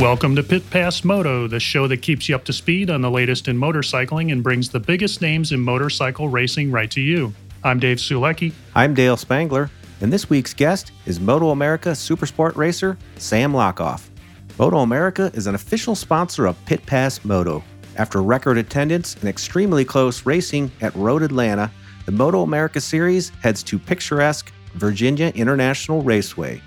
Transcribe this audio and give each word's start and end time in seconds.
Welcome 0.00 0.34
to 0.36 0.42
Pit 0.42 0.62
Pass 0.70 1.04
Moto, 1.04 1.46
the 1.46 1.60
show 1.60 1.86
that 1.86 1.98
keeps 1.98 2.26
you 2.26 2.34
up 2.34 2.46
to 2.46 2.54
speed 2.54 2.88
on 2.88 3.02
the 3.02 3.10
latest 3.10 3.48
in 3.48 3.58
motorcycling 3.58 4.32
and 4.32 4.42
brings 4.42 4.70
the 4.70 4.80
biggest 4.80 5.20
names 5.20 5.52
in 5.52 5.60
motorcycle 5.60 6.30
racing 6.30 6.70
right 6.70 6.90
to 6.92 7.02
you. 7.02 7.34
I'm 7.64 7.78
Dave 7.78 7.98
Sulecki. 7.98 8.54
I'm 8.74 8.94
Dale 8.94 9.18
Spangler, 9.18 9.68
and 10.00 10.10
this 10.10 10.30
week's 10.30 10.54
guest 10.54 10.92
is 11.04 11.20
Moto 11.20 11.50
America 11.50 11.90
Supersport 11.90 12.56
racer 12.56 12.96
Sam 13.16 13.52
Lochoff. 13.52 14.08
Moto 14.58 14.78
America 14.78 15.30
is 15.34 15.46
an 15.46 15.54
official 15.54 15.94
sponsor 15.94 16.46
of 16.46 16.56
Pit 16.64 16.86
Pass 16.86 17.22
Moto. 17.22 17.62
After 17.96 18.22
record 18.22 18.56
attendance 18.56 19.16
and 19.16 19.28
extremely 19.28 19.84
close 19.84 20.24
racing 20.24 20.72
at 20.80 20.94
Road 20.94 21.22
Atlanta, 21.22 21.70
the 22.06 22.12
Moto 22.12 22.40
America 22.40 22.80
Series 22.80 23.28
heads 23.42 23.62
to 23.64 23.78
picturesque 23.78 24.50
Virginia 24.76 25.30
International 25.34 26.00
Raceway 26.00 26.62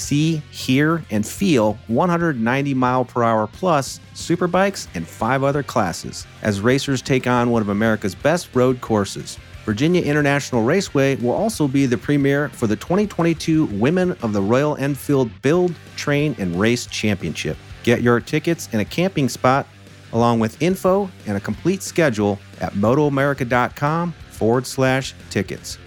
see, 0.00 0.42
hear, 0.50 1.04
and 1.10 1.26
feel 1.26 1.78
190 1.88 2.74
mile 2.74 3.04
per 3.04 3.22
hour 3.22 3.46
plus 3.46 4.00
superbikes 4.14 4.88
and 4.94 5.06
five 5.06 5.44
other 5.44 5.62
classes 5.62 6.26
as 6.42 6.60
racers 6.60 7.02
take 7.02 7.26
on 7.26 7.50
one 7.50 7.62
of 7.62 7.68
America's 7.68 8.14
best 8.14 8.54
road 8.54 8.80
courses. 8.80 9.38
Virginia 9.64 10.02
International 10.02 10.62
Raceway 10.62 11.16
will 11.16 11.32
also 11.32 11.68
be 11.68 11.86
the 11.86 11.98
premiere 11.98 12.48
for 12.48 12.66
the 12.66 12.76
2022 12.76 13.66
Women 13.66 14.12
of 14.22 14.32
the 14.32 14.40
Royal 14.40 14.76
Enfield 14.76 15.30
Build, 15.42 15.74
Train, 15.96 16.34
and 16.38 16.58
Race 16.58 16.86
Championship. 16.86 17.56
Get 17.82 18.02
your 18.02 18.20
tickets 18.20 18.68
and 18.72 18.80
a 18.80 18.84
camping 18.84 19.28
spot, 19.28 19.66
along 20.12 20.40
with 20.40 20.60
info 20.62 21.10
and 21.26 21.36
a 21.36 21.40
complete 21.40 21.82
schedule 21.82 22.38
at 22.60 22.72
motoamerica.com 22.72 24.12
forward 24.30 24.66
slash 24.66 25.14
tickets. 25.28 25.78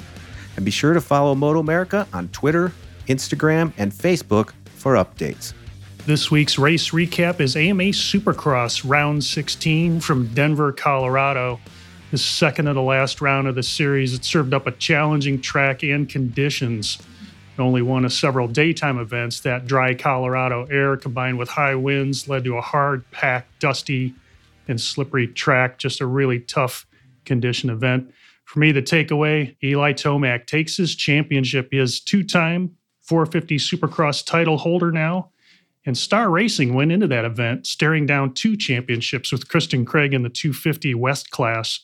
And 0.55 0.63
be 0.63 0.71
sure 0.71 0.93
to 0.93 1.01
follow 1.01 1.33
Moto 1.33 1.59
America 1.59 2.07
on 2.13 2.27
Twitter, 2.29 2.71
Instagram, 3.07 3.73
and 3.77 3.91
Facebook 3.91 4.53
for 4.75 4.95
updates. 4.95 5.53
This 6.05 6.29
week's 6.29 6.57
race 6.57 6.89
recap 6.89 7.39
is 7.39 7.55
AMA 7.55 7.83
Supercross 7.83 8.87
Round 8.87 9.23
16 9.23 10.01
from 10.01 10.27
Denver, 10.33 10.73
Colorado. 10.73 11.61
The 12.11 12.17
second 12.17 12.65
to 12.65 12.73
the 12.73 12.81
last 12.81 13.21
round 13.21 13.47
of 13.47 13.55
the 13.55 13.63
series, 13.63 14.13
it 14.13 14.25
served 14.25 14.53
up 14.53 14.67
a 14.67 14.71
challenging 14.71 15.39
track 15.39 15.81
and 15.81 16.09
conditions. 16.09 16.99
Only 17.57 17.81
one 17.81 18.03
of 18.03 18.11
several 18.11 18.47
daytime 18.47 18.99
events, 18.99 19.39
that 19.41 19.65
dry 19.65 19.93
Colorado 19.93 20.65
air 20.65 20.97
combined 20.97 21.37
with 21.37 21.49
high 21.49 21.75
winds 21.75 22.27
led 22.27 22.43
to 22.43 22.57
a 22.57 22.61
hard, 22.61 23.09
packed, 23.11 23.59
dusty, 23.59 24.13
and 24.67 24.81
slippery 24.81 25.27
track. 25.27 25.77
Just 25.77 26.01
a 26.01 26.05
really 26.05 26.39
tough 26.39 26.85
condition 27.25 27.69
event. 27.69 28.11
For 28.43 28.59
me, 28.59 28.71
the 28.71 28.81
takeaway 28.81 29.55
Eli 29.63 29.93
Tomac 29.93 30.47
takes 30.47 30.75
his 30.75 30.95
championship. 30.95 31.69
He 31.71 31.77
is 31.77 31.99
two 32.01 32.23
time 32.23 32.75
450 33.03 33.57
Supercross 33.57 34.25
title 34.25 34.57
holder 34.57 34.91
now. 34.91 35.29
And 35.85 35.97
Star 35.97 36.29
Racing 36.29 36.73
went 36.73 36.91
into 36.91 37.07
that 37.07 37.25
event 37.25 37.67
staring 37.67 38.05
down 38.05 38.33
two 38.33 38.55
championships 38.55 39.31
with 39.31 39.49
Christian 39.49 39.83
Craig 39.85 40.13
in 40.13 40.23
the 40.23 40.29
250 40.29 40.95
West 40.95 41.29
class. 41.31 41.81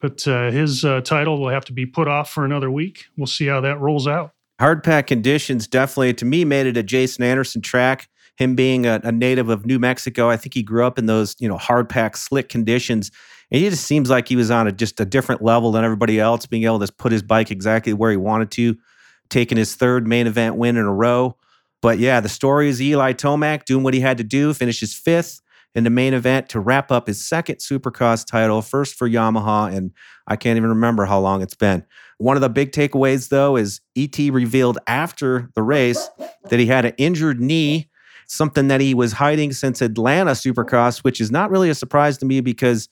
But 0.00 0.26
uh, 0.26 0.50
his 0.50 0.84
uh, 0.84 1.00
title 1.02 1.40
will 1.40 1.48
have 1.48 1.64
to 1.66 1.72
be 1.72 1.86
put 1.86 2.08
off 2.08 2.30
for 2.30 2.44
another 2.44 2.70
week. 2.70 3.04
We'll 3.16 3.26
see 3.26 3.46
how 3.46 3.60
that 3.60 3.80
rolls 3.80 4.06
out. 4.06 4.32
Hard 4.58 4.82
pack 4.82 5.06
conditions 5.06 5.66
definitely, 5.66 6.14
to 6.14 6.24
me, 6.24 6.44
made 6.44 6.66
it 6.66 6.76
a 6.76 6.82
Jason 6.82 7.24
Anderson 7.24 7.62
track. 7.62 8.08
Him 8.36 8.54
being 8.54 8.84
a, 8.84 9.00
a 9.02 9.12
native 9.12 9.48
of 9.48 9.64
New 9.64 9.78
Mexico, 9.78 10.28
I 10.28 10.36
think 10.36 10.54
he 10.54 10.62
grew 10.62 10.84
up 10.84 10.98
in 10.98 11.06
those, 11.06 11.36
you 11.38 11.48
know, 11.48 11.56
hard 11.56 11.88
pack, 11.88 12.16
slick 12.16 12.48
conditions. 12.48 13.10
And 13.50 13.60
he 13.60 13.70
just 13.70 13.84
seems 13.84 14.10
like 14.10 14.28
he 14.28 14.36
was 14.36 14.50
on 14.50 14.66
a, 14.66 14.72
just 14.72 15.00
a 15.00 15.04
different 15.04 15.40
level 15.40 15.72
than 15.72 15.84
everybody 15.84 16.18
else, 16.18 16.44
being 16.46 16.64
able 16.64 16.80
to 16.80 16.92
put 16.92 17.12
his 17.12 17.22
bike 17.22 17.50
exactly 17.50 17.92
where 17.92 18.10
he 18.10 18.16
wanted 18.16 18.50
to 18.52 18.76
taking 19.28 19.58
his 19.58 19.74
third 19.74 20.06
main 20.06 20.26
event 20.26 20.56
win 20.56 20.76
in 20.76 20.84
a 20.84 20.92
row. 20.92 21.36
But 21.82 21.98
yeah, 21.98 22.20
the 22.20 22.28
story 22.28 22.68
is 22.68 22.80
Eli 22.80 23.12
Tomac 23.12 23.64
doing 23.64 23.84
what 23.84 23.94
he 23.94 24.00
had 24.00 24.18
to 24.18 24.24
do, 24.24 24.52
finishes 24.54 24.94
fifth 24.94 25.40
in 25.74 25.84
the 25.84 25.90
main 25.90 26.14
event 26.14 26.48
to 26.48 26.58
wrap 26.58 26.90
up 26.90 27.06
his 27.06 27.24
second 27.24 27.56
Supercross 27.56 28.26
title, 28.26 28.62
first 28.62 28.94
for 28.94 29.08
Yamaha, 29.08 29.74
and 29.74 29.92
I 30.26 30.36
can't 30.36 30.56
even 30.56 30.70
remember 30.70 31.04
how 31.04 31.20
long 31.20 31.42
it's 31.42 31.54
been. 31.54 31.84
One 32.16 32.36
of 32.36 32.40
the 32.40 32.48
big 32.48 32.72
takeaways, 32.72 33.28
though, 33.28 33.56
is 33.56 33.82
ET 33.94 34.16
revealed 34.18 34.78
after 34.86 35.50
the 35.54 35.62
race 35.62 36.08
that 36.48 36.58
he 36.58 36.64
had 36.64 36.86
an 36.86 36.94
injured 36.96 37.40
knee, 37.40 37.90
something 38.26 38.68
that 38.68 38.80
he 38.80 38.94
was 38.94 39.12
hiding 39.12 39.52
since 39.52 39.82
Atlanta 39.82 40.30
Supercross, 40.30 41.04
which 41.04 41.20
is 41.20 41.30
not 41.30 41.50
really 41.50 41.68
a 41.68 41.74
surprise 41.74 42.16
to 42.18 42.26
me 42.26 42.40
because 42.40 42.88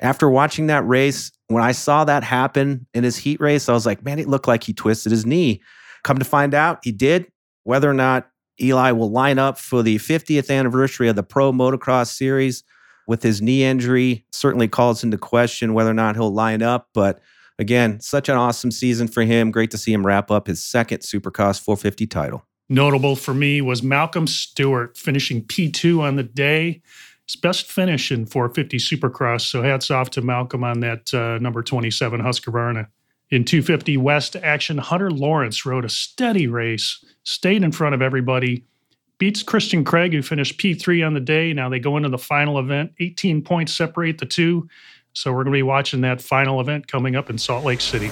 after 0.00 0.28
watching 0.28 0.66
that 0.66 0.86
race, 0.86 1.30
when 1.54 1.62
I 1.62 1.72
saw 1.72 2.04
that 2.04 2.24
happen 2.24 2.86
in 2.92 3.04
his 3.04 3.16
heat 3.16 3.40
race, 3.40 3.68
I 3.68 3.72
was 3.72 3.86
like, 3.86 4.04
man, 4.04 4.18
it 4.18 4.28
looked 4.28 4.48
like 4.48 4.64
he 4.64 4.72
twisted 4.72 5.12
his 5.12 5.24
knee. 5.24 5.62
Come 6.02 6.18
to 6.18 6.24
find 6.24 6.52
out, 6.52 6.80
he 6.82 6.92
did. 6.92 7.26
Whether 7.62 7.88
or 7.88 7.94
not 7.94 8.28
Eli 8.60 8.90
will 8.90 9.10
line 9.10 9.38
up 9.38 9.58
for 9.58 9.82
the 9.82 9.96
50th 9.96 10.50
anniversary 10.50 11.08
of 11.08 11.16
the 11.16 11.22
Pro 11.22 11.52
Motocross 11.52 12.08
Series 12.08 12.62
with 13.06 13.22
his 13.22 13.40
knee 13.40 13.64
injury 13.64 14.26
certainly 14.32 14.68
calls 14.68 15.04
into 15.04 15.16
question 15.16 15.74
whether 15.74 15.90
or 15.90 15.94
not 15.94 16.16
he'll 16.16 16.32
line 16.32 16.62
up. 16.62 16.88
But 16.92 17.20
again, 17.58 18.00
such 18.00 18.28
an 18.28 18.36
awesome 18.36 18.70
season 18.70 19.08
for 19.08 19.22
him. 19.22 19.50
Great 19.50 19.70
to 19.70 19.78
see 19.78 19.92
him 19.92 20.06
wrap 20.06 20.30
up 20.30 20.46
his 20.46 20.62
second 20.62 21.00
Supercross 21.00 21.60
450 21.60 22.06
title. 22.06 22.44
Notable 22.68 23.14
for 23.14 23.34
me 23.34 23.60
was 23.60 23.82
Malcolm 23.82 24.26
Stewart 24.26 24.96
finishing 24.96 25.44
P2 25.44 26.00
on 26.00 26.16
the 26.16 26.22
day 26.22 26.82
his 27.26 27.36
best 27.36 27.70
finish 27.70 28.12
in 28.12 28.26
450 28.26 28.78
Supercross. 28.78 29.42
So 29.42 29.62
hats 29.62 29.90
off 29.90 30.10
to 30.10 30.22
Malcolm 30.22 30.62
on 30.64 30.80
that 30.80 31.12
uh, 31.14 31.38
number 31.38 31.62
27 31.62 32.20
Husqvarna. 32.20 32.88
In 33.30 33.44
250 33.44 33.96
West 33.96 34.36
action, 34.36 34.78
Hunter 34.78 35.10
Lawrence 35.10 35.64
rode 35.64 35.84
a 35.84 35.88
steady 35.88 36.46
race, 36.46 37.04
stayed 37.24 37.62
in 37.62 37.72
front 37.72 37.94
of 37.94 38.02
everybody, 38.02 38.64
beats 39.18 39.42
Christian 39.42 39.84
Craig, 39.84 40.12
who 40.12 40.22
finished 40.22 40.58
P3 40.58 41.06
on 41.06 41.14
the 41.14 41.20
day. 41.20 41.52
Now 41.52 41.68
they 41.68 41.78
go 41.78 41.96
into 41.96 42.10
the 42.10 42.18
final 42.18 42.58
event. 42.58 42.92
18 43.00 43.42
points 43.42 43.72
separate 43.72 44.18
the 44.18 44.26
two. 44.26 44.68
So 45.14 45.32
we're 45.32 45.44
going 45.44 45.52
to 45.52 45.58
be 45.58 45.62
watching 45.62 46.02
that 46.02 46.20
final 46.20 46.60
event 46.60 46.88
coming 46.88 47.16
up 47.16 47.30
in 47.30 47.38
Salt 47.38 47.64
Lake 47.64 47.80
City. 47.80 48.10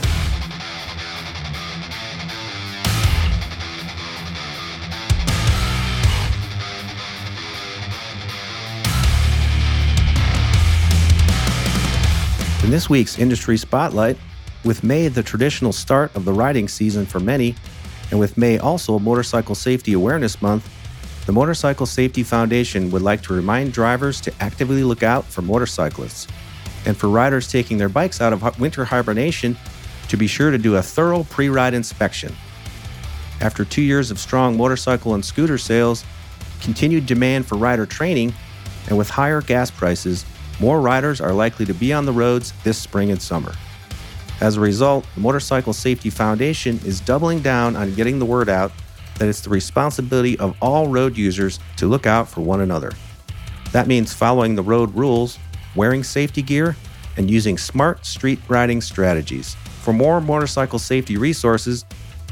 This 12.72 12.88
week's 12.88 13.18
Industry 13.18 13.58
Spotlight, 13.58 14.16
with 14.64 14.82
May 14.82 15.08
the 15.08 15.22
traditional 15.22 15.74
start 15.74 16.16
of 16.16 16.24
the 16.24 16.32
riding 16.32 16.68
season 16.68 17.04
for 17.04 17.20
many, 17.20 17.54
and 18.10 18.18
with 18.18 18.38
May 18.38 18.56
also 18.56 18.98
Motorcycle 18.98 19.54
Safety 19.54 19.92
Awareness 19.92 20.40
Month, 20.40 20.70
the 21.26 21.32
Motorcycle 21.32 21.84
Safety 21.84 22.22
Foundation 22.22 22.90
would 22.90 23.02
like 23.02 23.20
to 23.24 23.34
remind 23.34 23.74
drivers 23.74 24.22
to 24.22 24.32
actively 24.40 24.84
look 24.84 25.02
out 25.02 25.26
for 25.26 25.42
motorcyclists, 25.42 26.26
and 26.86 26.96
for 26.96 27.10
riders 27.10 27.46
taking 27.46 27.76
their 27.76 27.90
bikes 27.90 28.22
out 28.22 28.32
of 28.32 28.58
winter 28.58 28.86
hibernation 28.86 29.54
to 30.08 30.16
be 30.16 30.26
sure 30.26 30.50
to 30.50 30.56
do 30.56 30.76
a 30.76 30.82
thorough 30.82 31.24
pre 31.24 31.50
ride 31.50 31.74
inspection. 31.74 32.34
After 33.42 33.66
two 33.66 33.82
years 33.82 34.10
of 34.10 34.18
strong 34.18 34.56
motorcycle 34.56 35.12
and 35.12 35.22
scooter 35.22 35.58
sales, 35.58 36.06
continued 36.62 37.04
demand 37.04 37.44
for 37.44 37.56
rider 37.56 37.84
training, 37.84 38.32
and 38.88 38.96
with 38.96 39.10
higher 39.10 39.42
gas 39.42 39.70
prices, 39.70 40.24
more 40.60 40.80
riders 40.80 41.20
are 41.20 41.32
likely 41.32 41.66
to 41.66 41.74
be 41.74 41.92
on 41.92 42.06
the 42.06 42.12
roads 42.12 42.52
this 42.64 42.78
spring 42.78 43.10
and 43.10 43.20
summer. 43.20 43.52
As 44.40 44.56
a 44.56 44.60
result, 44.60 45.06
the 45.14 45.20
Motorcycle 45.20 45.72
Safety 45.72 46.10
Foundation 46.10 46.80
is 46.84 47.00
doubling 47.00 47.40
down 47.40 47.76
on 47.76 47.94
getting 47.94 48.18
the 48.18 48.24
word 48.24 48.48
out 48.48 48.72
that 49.18 49.28
it's 49.28 49.40
the 49.40 49.50
responsibility 49.50 50.38
of 50.38 50.56
all 50.60 50.88
road 50.88 51.16
users 51.16 51.60
to 51.76 51.86
look 51.86 52.06
out 52.06 52.28
for 52.28 52.40
one 52.40 52.60
another. 52.60 52.90
That 53.72 53.86
means 53.86 54.12
following 54.12 54.54
the 54.54 54.62
road 54.62 54.94
rules, 54.94 55.38
wearing 55.76 56.02
safety 56.02 56.42
gear, 56.42 56.76
and 57.16 57.30
using 57.30 57.56
smart 57.58 58.04
street 58.04 58.40
riding 58.48 58.80
strategies. 58.80 59.54
For 59.82 59.92
more 59.92 60.20
motorcycle 60.20 60.78
safety 60.78 61.16
resources, 61.16 61.84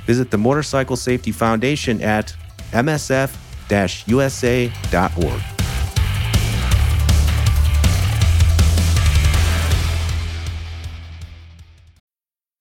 visit 0.06 0.30
the 0.30 0.38
Motorcycle 0.38 0.96
Safety 0.96 1.32
Foundation 1.32 2.00
at 2.02 2.34
msf 2.72 3.36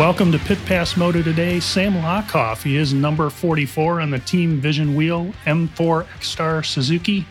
Welcome 0.00 0.32
to 0.32 0.38
Pit 0.38 0.56
Pass 0.64 0.96
Moto 0.96 1.20
today. 1.20 1.60
Sam 1.60 1.92
Lochoff. 1.92 2.62
He 2.62 2.78
is 2.78 2.94
number 2.94 3.28
44 3.28 4.00
on 4.00 4.10
the 4.10 4.18
Team 4.18 4.58
Vision 4.58 4.94
Wheel 4.94 5.30
M4 5.44 6.06
ECSTAR 6.06 6.64
Suzuki. 6.64 7.26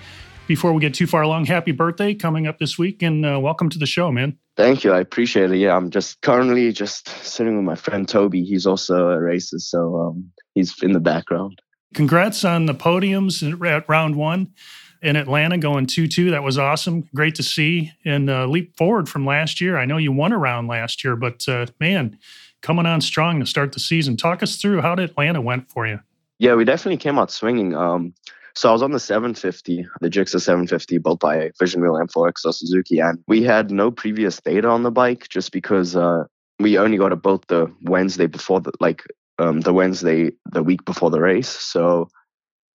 Before 0.45 0.71
we 0.71 0.79
get 0.79 0.93
too 0.93 1.07
far 1.07 1.23
along, 1.23 1.45
happy 1.45 1.71
birthday 1.71 2.13
coming 2.13 2.45
up 2.45 2.59
this 2.59 2.77
week 2.77 3.01
and 3.01 3.25
uh, 3.25 3.39
welcome 3.41 3.71
to 3.71 3.79
the 3.79 3.87
show, 3.87 4.11
man. 4.11 4.37
Thank 4.55 4.83
you. 4.83 4.91
I 4.91 4.99
appreciate 4.99 5.51
it. 5.51 5.57
Yeah, 5.57 5.75
I'm 5.75 5.89
just 5.89 6.21
currently 6.21 6.71
just 6.71 7.07
sitting 7.25 7.55
with 7.55 7.65
my 7.65 7.73
friend 7.73 8.07
Toby. 8.07 8.43
He's 8.43 8.67
also 8.67 9.09
a 9.09 9.19
racer, 9.19 9.57
so 9.57 9.95
um, 9.99 10.31
he's 10.53 10.75
in 10.83 10.91
the 10.91 10.99
background. 10.99 11.63
Congrats 11.95 12.45
on 12.45 12.67
the 12.67 12.75
podiums 12.75 13.41
at 13.67 13.89
round 13.89 14.15
one 14.15 14.53
in 15.01 15.15
Atlanta 15.15 15.57
going 15.57 15.87
2 15.87 16.07
2. 16.07 16.29
That 16.29 16.43
was 16.43 16.59
awesome. 16.59 17.09
Great 17.15 17.33
to 17.35 17.43
see 17.43 17.91
and 18.05 18.29
uh, 18.29 18.45
leap 18.45 18.77
forward 18.77 19.09
from 19.09 19.25
last 19.25 19.59
year. 19.59 19.75
I 19.75 19.85
know 19.85 19.97
you 19.97 20.11
won 20.11 20.33
a 20.33 20.37
round 20.37 20.67
last 20.67 21.03
year, 21.03 21.15
but 21.15 21.47
uh, 21.47 21.65
man, 21.79 22.19
coming 22.61 22.85
on 22.85 23.01
strong 23.01 23.39
to 23.39 23.45
start 23.45 23.73
the 23.73 23.79
season. 23.79 24.17
Talk 24.17 24.43
us 24.43 24.57
through 24.57 24.81
how 24.81 24.93
Atlanta 24.93 25.41
went 25.41 25.69
for 25.69 25.87
you. 25.87 25.99
Yeah, 26.39 26.55
we 26.55 26.63
definitely 26.63 26.97
came 26.97 27.19
out 27.19 27.31
swinging. 27.31 27.75
Um, 27.75 28.13
so 28.55 28.69
I 28.69 28.73
was 28.73 28.81
on 28.81 28.91
the 28.91 28.99
750, 28.99 29.87
the 30.01 30.09
Gixxer 30.09 30.41
750, 30.41 30.97
built 30.97 31.19
by 31.19 31.51
Vision 31.59 31.81
Wheel 31.81 31.93
M4 31.93 32.29
X 32.29 32.43
Suzuki, 32.43 32.99
and 32.99 33.19
we 33.27 33.43
had 33.43 33.71
no 33.71 33.91
previous 33.91 34.41
data 34.41 34.67
on 34.67 34.83
the 34.83 34.91
bike 34.91 35.29
just 35.29 35.51
because 35.51 35.95
uh, 35.95 36.25
we 36.59 36.77
only 36.77 36.97
got 36.97 37.13
it 37.13 37.21
built 37.21 37.47
the 37.47 37.73
Wednesday 37.83 38.27
before 38.27 38.59
the 38.59 38.71
like 38.79 39.03
um, 39.37 39.61
the 39.61 39.73
Wednesday 39.73 40.31
the 40.51 40.63
week 40.63 40.83
before 40.85 41.09
the 41.09 41.21
race. 41.21 41.49
So 41.49 42.09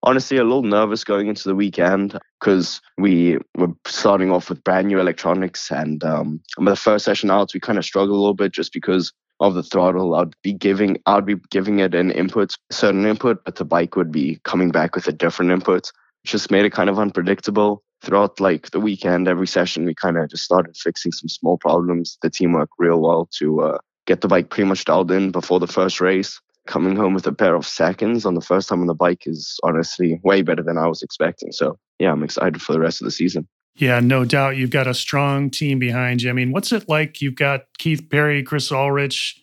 honestly, 0.02 0.37
a 0.37 0.44
little 0.44 0.62
nervous 0.62 1.04
going 1.04 1.28
into 1.28 1.48
the 1.48 1.54
weekend 1.54 2.19
because 2.40 2.80
we 2.96 3.38
were 3.56 3.72
starting 3.87 4.30
off 4.30 4.48
with 4.48 4.64
brand 4.64 4.88
new 4.88 5.00
electronics, 5.00 5.70
and 5.70 6.02
um, 6.04 6.40
the 6.58 6.76
first 6.76 7.04
session 7.04 7.30
out 7.30 7.52
we 7.52 7.60
kind 7.60 7.78
of 7.78 7.84
struggled 7.84 8.16
a 8.16 8.20
little 8.20 8.34
bit 8.34 8.52
just 8.52 8.72
because 8.72 9.12
of 9.40 9.54
the 9.54 9.62
throttle. 9.62 10.14
I'd 10.14 10.34
be 10.42 10.52
giving 10.52 10.98
I'd 11.06 11.26
be 11.26 11.36
giving 11.50 11.81
it 11.81 11.94
an 11.94 12.10
input, 12.10 12.54
certain 12.70 13.04
input, 13.06 13.44
but 13.44 13.56
the 13.56 13.64
bike 13.64 13.96
would 13.96 14.12
be 14.12 14.40
coming 14.44 14.70
back 14.70 14.94
with 14.94 15.06
a 15.08 15.12
different 15.12 15.50
input. 15.50 15.90
Just 16.25 16.50
made 16.50 16.64
it 16.64 16.72
kind 16.72 16.90
of 16.90 16.98
unpredictable. 16.98 17.82
Throughout 18.02 18.38
like 18.38 18.70
the 18.70 18.81
weekend, 18.81 19.28
every 19.28 19.46
session 19.46 19.86
we 19.86 19.94
kind 19.94 20.19
of 20.19 20.28
just 20.28 20.44
started 20.44 20.76
fixing 20.76 21.12
some 21.12 21.28
small 21.28 21.56
problems. 21.56 22.19
The 22.20 22.28
team 22.31 22.52
worked 22.52 22.75
real 22.78 23.00
well 23.00 23.28
to 23.38 23.62
uh, 23.62 23.78
get 24.06 24.20
the 24.20 24.28
bike 24.28 24.50
pretty 24.50 24.69
much 24.69 24.84
dialed 24.84 25.10
in 25.10 25.31
before 25.31 25.58
the 25.58 25.66
first 25.66 26.00
race. 26.00 26.38
Coming 26.66 26.96
home 26.96 27.14
with 27.14 27.26
a 27.26 27.32
pair 27.32 27.54
of 27.54 27.66
seconds 27.66 28.25
on 28.26 28.34
the 28.34 28.40
first 28.40 28.69
time 28.69 28.80
on 28.80 28.87
the 28.87 28.94
bike 28.94 29.26
is 29.26 29.58
honestly 29.62 30.20
way 30.22 30.42
better 30.42 30.62
than 30.62 30.78
I 30.78 30.87
was 30.87 31.02
expecting. 31.02 31.52
So 31.52 31.78
yeah, 31.98 32.12
I'm 32.12 32.22
excited 32.22 32.60
for 32.60 32.72
the 32.72 32.80
rest 32.80 33.00
of 33.00 33.06
the 33.06 33.10
season. 33.10 33.48
Yeah, 33.76 34.00
no 34.00 34.25
doubt. 34.25 34.56
You've 34.56 34.71
got 34.71 34.87
a 34.87 34.94
strong 34.94 35.50
team 35.50 35.79
behind 35.79 36.23
you. 36.23 36.31
I 36.31 36.32
mean, 36.32 36.53
what's 36.53 36.71
it 36.71 36.88
like? 36.88 37.21
You've 37.21 37.35
got 37.35 37.62
Keith 37.79 38.09
Perry, 38.09 38.43
Chris 38.43 38.71
Ulrich 38.71 39.41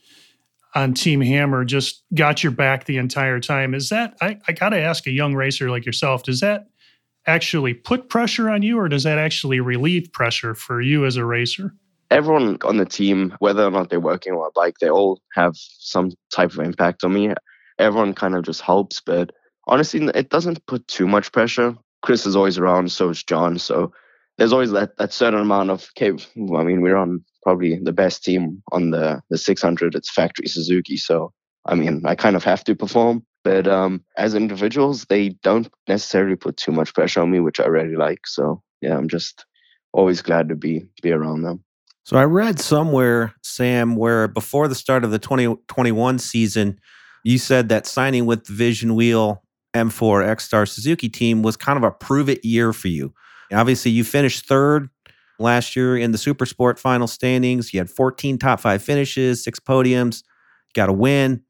on 0.74 0.94
Team 0.94 1.20
Hammer, 1.20 1.66
just 1.66 2.04
got 2.14 2.44
your 2.44 2.52
back 2.52 2.86
the 2.86 2.98
entire 2.98 3.40
time. 3.40 3.74
Is 3.74 3.90
that, 3.90 4.16
I, 4.22 4.40
I 4.48 4.54
got 4.54 4.70
to 4.70 4.80
ask 4.80 5.06
a 5.06 5.12
young 5.12 5.36
racer 5.36 5.70
like 5.70 5.86
yourself, 5.86 6.24
does 6.24 6.40
that 6.40 6.68
actually 7.28 7.74
put 7.74 8.10
pressure 8.10 8.50
on 8.50 8.62
you 8.62 8.80
or 8.80 8.88
does 8.88 9.04
that 9.04 9.18
actually 9.18 9.60
relieve 9.60 10.12
pressure 10.14 10.56
for 10.56 10.82
you 10.82 11.06
as 11.06 11.18
a 11.18 11.26
racer? 11.26 11.76
Everyone 12.10 12.58
on 12.64 12.78
the 12.78 12.86
team, 12.86 13.36
whether 13.40 13.66
or 13.66 13.72
not 13.72 13.90
they're 13.90 14.00
working 14.00 14.34
on 14.34 14.48
a 14.48 14.52
bike, 14.54 14.76
they 14.80 14.90
all 14.90 15.20
have 15.34 15.54
some 15.56 16.12
type 16.32 16.52
of 16.52 16.60
impact 16.60 17.04
on 17.04 17.14
me. 17.14 17.34
Everyone 17.78 18.14
kind 18.14 18.36
of 18.36 18.44
just 18.44 18.62
helps, 18.62 19.02
but 19.02 19.32
honestly, 19.68 20.10
it 20.16 20.30
doesn't 20.30 20.66
put 20.68 20.88
too 20.88 21.08
much 21.08 21.32
pressure. 21.32 21.76
Chris 22.02 22.26
is 22.26 22.36
always 22.36 22.58
around, 22.58 22.92
so 22.92 23.10
is 23.10 23.24
John. 23.24 23.60
So 23.60 23.92
there's 24.38 24.54
always 24.54 24.72
that, 24.72 24.98
that 24.98 25.14
certain 25.14 25.40
amount 25.40 25.70
of 25.70 25.90
okay 25.98 26.12
i 26.58 26.64
mean 26.64 26.82
we're 26.82 26.96
on 26.96 27.24
probably 27.44 27.80
the 27.82 27.94
best 27.94 28.24
team 28.24 28.62
on 28.72 28.92
the 28.92 29.22
the 29.30 29.38
600 29.38 29.96
it's 29.96 30.12
factory 30.12 30.48
suzuki 30.48 30.98
so 30.98 31.32
i 31.66 31.76
mean 31.76 32.02
i 32.06 32.16
kind 32.16 32.36
of 32.36 32.44
have 32.44 32.64
to 32.64 32.76
perform 32.76 33.24
but 33.44 33.68
um, 33.68 34.04
as 34.18 34.36
individuals 34.36 35.06
they 35.06 35.30
don't 35.42 35.70
necessarily 35.88 36.36
put 36.36 36.58
too 36.58 36.72
much 36.72 36.94
pressure 36.94 37.22
on 37.22 37.32
me 37.32 37.40
which 37.40 37.60
i 37.60 37.66
really 37.66 37.96
like 37.96 38.26
so 38.26 38.62
yeah 38.82 38.98
i'm 38.98 39.08
just 39.08 39.46
always 39.94 40.22
glad 40.22 40.50
to 40.50 40.56
be 40.56 40.86
be 41.02 41.12
around 41.12 41.44
them. 41.44 41.64
So 42.04 42.18
i 42.18 42.24
read 42.24 42.60
somewhere 42.60 43.34
sam 43.44 43.96
where 43.96 44.28
before 44.28 44.68
the 44.68 44.76
start 44.76 45.04
of 45.04 45.12
the 45.12 45.20
2021 45.20 46.20
season 46.20 46.80
you 47.24 47.38
said 47.38 47.70
that 47.70 47.86
signing 47.86 48.26
with 48.26 48.46
the 48.46 48.54
vision 48.54 48.96
wheel 48.96 49.44
m4 49.76 50.26
ECSTAR 50.28 50.68
suzuki 50.68 51.10
team 51.10 51.44
was 51.44 51.56
kind 51.56 51.78
of 51.78 51.84
a 51.84 51.92
prove 51.92 52.30
it 52.30 52.44
year 52.44 52.74
for 52.74 52.88
you 52.88 53.14
Obviously, 53.52 53.92
you 53.92 54.04
finished 54.04 54.46
third 54.46 54.90
last 55.40 55.76
year 55.76 55.98
in 55.98 56.12
the 56.12 56.18
Super 56.18 56.46
Sport 56.46 56.80
final 56.80 57.08
standings. 57.08 57.74
You 57.74 57.80
had 57.80 57.90
14 57.90 58.38
top 58.38 58.60
five 58.60 58.82
finishes, 58.82 59.44
six 59.44 59.60
podiums, 59.60 60.24
got 60.74 60.90
a 60.90 60.94
win. 60.94 61.44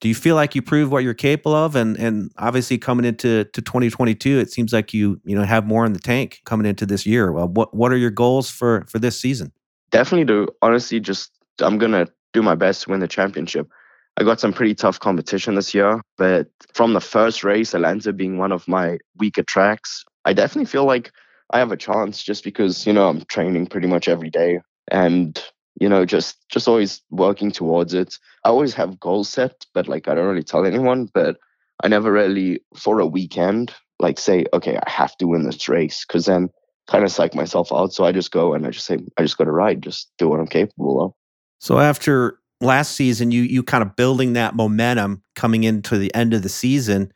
Do 0.00 0.08
you 0.08 0.14
feel 0.14 0.34
like 0.34 0.54
you 0.54 0.62
proved 0.62 0.90
what 0.90 1.04
you're 1.04 1.12
capable 1.12 1.54
of? 1.54 1.76
And 1.76 1.96
and 1.98 2.30
obviously 2.38 2.78
coming 2.78 3.04
into 3.04 3.44
to 3.44 3.62
2022, 3.62 4.38
it 4.38 4.50
seems 4.50 4.72
like 4.72 4.94
you 4.94 5.20
you 5.24 5.36
know 5.36 5.44
have 5.44 5.66
more 5.66 5.84
in 5.84 5.92
the 5.92 5.98
tank 5.98 6.40
coming 6.44 6.66
into 6.66 6.86
this 6.86 7.04
year. 7.04 7.32
Well, 7.32 7.48
what 7.48 7.74
what 7.74 7.92
are 7.92 7.96
your 7.96 8.10
goals 8.10 8.50
for 8.50 8.86
for 8.88 8.98
this 8.98 9.20
season? 9.20 9.52
Definitely 9.90 10.26
to 10.26 10.48
honestly 10.62 11.00
just 11.00 11.32
I'm 11.60 11.76
gonna 11.76 12.06
do 12.32 12.42
my 12.42 12.54
best 12.54 12.82
to 12.82 12.90
win 12.90 13.00
the 13.00 13.08
championship. 13.08 13.68
I 14.16 14.24
got 14.24 14.40
some 14.40 14.52
pretty 14.52 14.74
tough 14.74 15.00
competition 15.00 15.54
this 15.54 15.74
year, 15.74 16.00
but 16.16 16.48
from 16.74 16.94
the 16.94 17.00
first 17.00 17.44
race, 17.44 17.74
Atlanta 17.74 18.12
being 18.12 18.38
one 18.38 18.52
of 18.52 18.66
my 18.68 18.98
weaker 19.18 19.42
tracks, 19.42 20.04
I 20.24 20.32
definitely 20.32 20.66
feel 20.66 20.84
like 20.84 21.12
I 21.52 21.58
have 21.58 21.72
a 21.72 21.76
chance 21.76 22.22
just 22.22 22.44
because 22.44 22.86
you 22.86 22.92
know 22.92 23.08
I'm 23.08 23.24
training 23.24 23.66
pretty 23.66 23.86
much 23.86 24.08
every 24.08 24.30
day 24.30 24.60
and 24.90 25.42
you 25.80 25.88
know 25.88 26.04
just 26.04 26.36
just 26.48 26.68
always 26.68 27.02
working 27.10 27.50
towards 27.50 27.94
it. 27.94 28.16
I 28.44 28.48
always 28.48 28.74
have 28.74 29.00
goals 29.00 29.28
set, 29.28 29.66
but 29.74 29.88
like 29.88 30.08
I 30.08 30.14
don't 30.14 30.26
really 30.26 30.42
tell 30.42 30.64
anyone. 30.64 31.08
But 31.12 31.36
I 31.82 31.88
never 31.88 32.12
really 32.12 32.60
for 32.76 33.00
a 33.00 33.06
weekend 33.06 33.72
like 33.98 34.18
say 34.18 34.46
okay 34.52 34.76
I 34.76 34.90
have 34.90 35.16
to 35.18 35.26
win 35.26 35.44
this 35.44 35.68
race 35.68 36.04
because 36.06 36.26
then 36.26 36.50
kind 36.88 37.04
of 37.04 37.12
psych 37.12 37.34
myself 37.34 37.72
out. 37.72 37.92
So 37.92 38.04
I 38.04 38.12
just 38.12 38.32
go 38.32 38.54
and 38.54 38.66
I 38.66 38.70
just 38.70 38.86
say 38.86 38.98
I 39.16 39.22
just 39.22 39.38
got 39.38 39.44
to 39.44 39.52
ride, 39.52 39.82
just 39.82 40.10
do 40.18 40.28
what 40.28 40.40
I'm 40.40 40.46
capable 40.46 41.02
of. 41.02 41.12
So 41.58 41.78
after 41.78 42.38
last 42.60 42.92
season, 42.92 43.30
you 43.30 43.42
you 43.42 43.62
kind 43.62 43.82
of 43.82 43.96
building 43.96 44.34
that 44.34 44.54
momentum 44.54 45.22
coming 45.36 45.64
into 45.64 45.98
the 45.98 46.14
end 46.14 46.34
of 46.34 46.42
the 46.42 46.48
season 46.48 47.12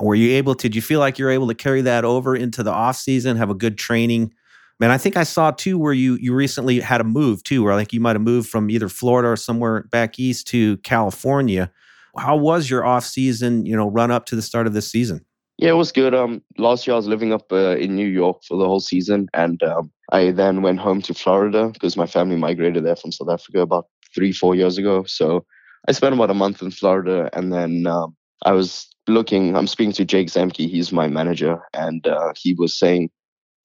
were 0.00 0.14
you 0.14 0.32
able 0.36 0.54
to, 0.56 0.68
did 0.68 0.74
you 0.74 0.82
feel 0.82 1.00
like 1.00 1.18
you're 1.18 1.30
able 1.30 1.48
to 1.48 1.54
carry 1.54 1.82
that 1.82 2.04
over 2.04 2.34
into 2.34 2.62
the 2.62 2.72
off 2.72 2.96
season, 2.96 3.36
have 3.36 3.50
a 3.50 3.54
good 3.54 3.78
training? 3.78 4.32
Man, 4.80 4.90
I 4.90 4.98
think 4.98 5.16
I 5.16 5.22
saw 5.22 5.52
too 5.52 5.78
where 5.78 5.92
you 5.92 6.16
you 6.20 6.34
recently 6.34 6.80
had 6.80 7.00
a 7.00 7.04
move 7.04 7.44
too, 7.44 7.62
where 7.62 7.76
like 7.76 7.92
you 7.92 8.00
might 8.00 8.16
have 8.16 8.22
moved 8.22 8.48
from 8.48 8.70
either 8.70 8.88
Florida 8.88 9.28
or 9.28 9.36
somewhere 9.36 9.84
back 9.84 10.18
east 10.18 10.48
to 10.48 10.78
California. 10.78 11.70
How 12.18 12.36
was 12.36 12.68
your 12.68 12.84
off 12.84 13.04
season, 13.04 13.66
you 13.66 13.76
know, 13.76 13.88
run 13.88 14.10
up 14.10 14.26
to 14.26 14.36
the 14.36 14.42
start 14.42 14.66
of 14.66 14.72
this 14.72 14.90
season? 14.90 15.24
Yeah, 15.58 15.70
it 15.70 15.74
was 15.74 15.92
good. 15.92 16.14
Um, 16.14 16.42
last 16.58 16.86
year 16.86 16.94
I 16.94 16.96
was 16.96 17.06
living 17.06 17.32
up 17.32 17.52
uh, 17.52 17.76
in 17.76 17.94
New 17.94 18.08
York 18.08 18.42
for 18.42 18.58
the 18.58 18.66
whole 18.66 18.80
season, 18.80 19.28
and 19.32 19.62
um, 19.62 19.92
I 20.10 20.32
then 20.32 20.62
went 20.62 20.80
home 20.80 21.00
to 21.02 21.14
Florida 21.14 21.70
because 21.72 21.96
my 21.96 22.06
family 22.06 22.36
migrated 22.36 22.84
there 22.84 22.96
from 22.96 23.12
South 23.12 23.30
Africa 23.30 23.60
about 23.60 23.86
three, 24.12 24.32
four 24.32 24.56
years 24.56 24.76
ago. 24.76 25.04
So 25.04 25.44
I 25.88 25.92
spent 25.92 26.14
about 26.14 26.30
a 26.30 26.34
month 26.34 26.60
in 26.62 26.72
Florida, 26.72 27.30
and 27.32 27.52
then 27.52 27.86
um, 27.86 28.16
I 28.44 28.52
was 28.52 28.88
looking, 29.06 29.56
I'm 29.56 29.66
speaking 29.66 29.92
to 29.94 30.04
Jake 30.04 30.28
Zemke, 30.28 30.68
he's 30.68 30.92
my 30.92 31.08
manager, 31.08 31.60
and 31.72 32.06
uh, 32.06 32.32
he 32.36 32.54
was 32.54 32.78
saying 32.78 33.10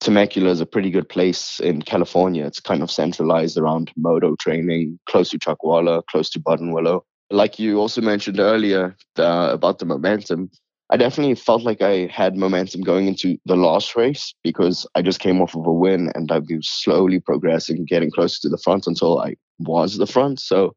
Temecula 0.00 0.50
is 0.50 0.60
a 0.60 0.66
pretty 0.66 0.90
good 0.90 1.08
place 1.08 1.60
in 1.60 1.82
California. 1.82 2.46
It's 2.46 2.60
kind 2.60 2.82
of 2.82 2.90
centralized 2.90 3.58
around 3.58 3.90
moto 3.96 4.34
training, 4.36 4.98
close 5.06 5.30
to 5.30 5.38
Chuckwalla, 5.38 6.02
close 6.10 6.30
to 6.30 6.40
Buttonwillow. 6.40 7.02
Like 7.30 7.58
you 7.58 7.78
also 7.78 8.00
mentioned 8.00 8.40
earlier 8.40 8.96
uh, 9.18 9.50
about 9.52 9.78
the 9.78 9.84
momentum, 9.84 10.50
I 10.92 10.96
definitely 10.96 11.36
felt 11.36 11.62
like 11.62 11.82
I 11.82 12.06
had 12.06 12.36
momentum 12.36 12.80
going 12.80 13.06
into 13.06 13.38
the 13.46 13.54
last 13.54 13.94
race 13.94 14.34
because 14.42 14.86
I 14.96 15.02
just 15.02 15.20
came 15.20 15.40
off 15.40 15.54
of 15.54 15.64
a 15.64 15.72
win 15.72 16.10
and 16.16 16.32
I've 16.32 16.48
been 16.48 16.62
slowly 16.62 17.20
progressing, 17.20 17.84
getting 17.84 18.10
closer 18.10 18.38
to 18.42 18.48
the 18.48 18.58
front 18.58 18.88
until 18.88 19.20
I 19.20 19.36
was 19.60 19.98
the 19.98 20.06
front. 20.06 20.40
So 20.40 20.74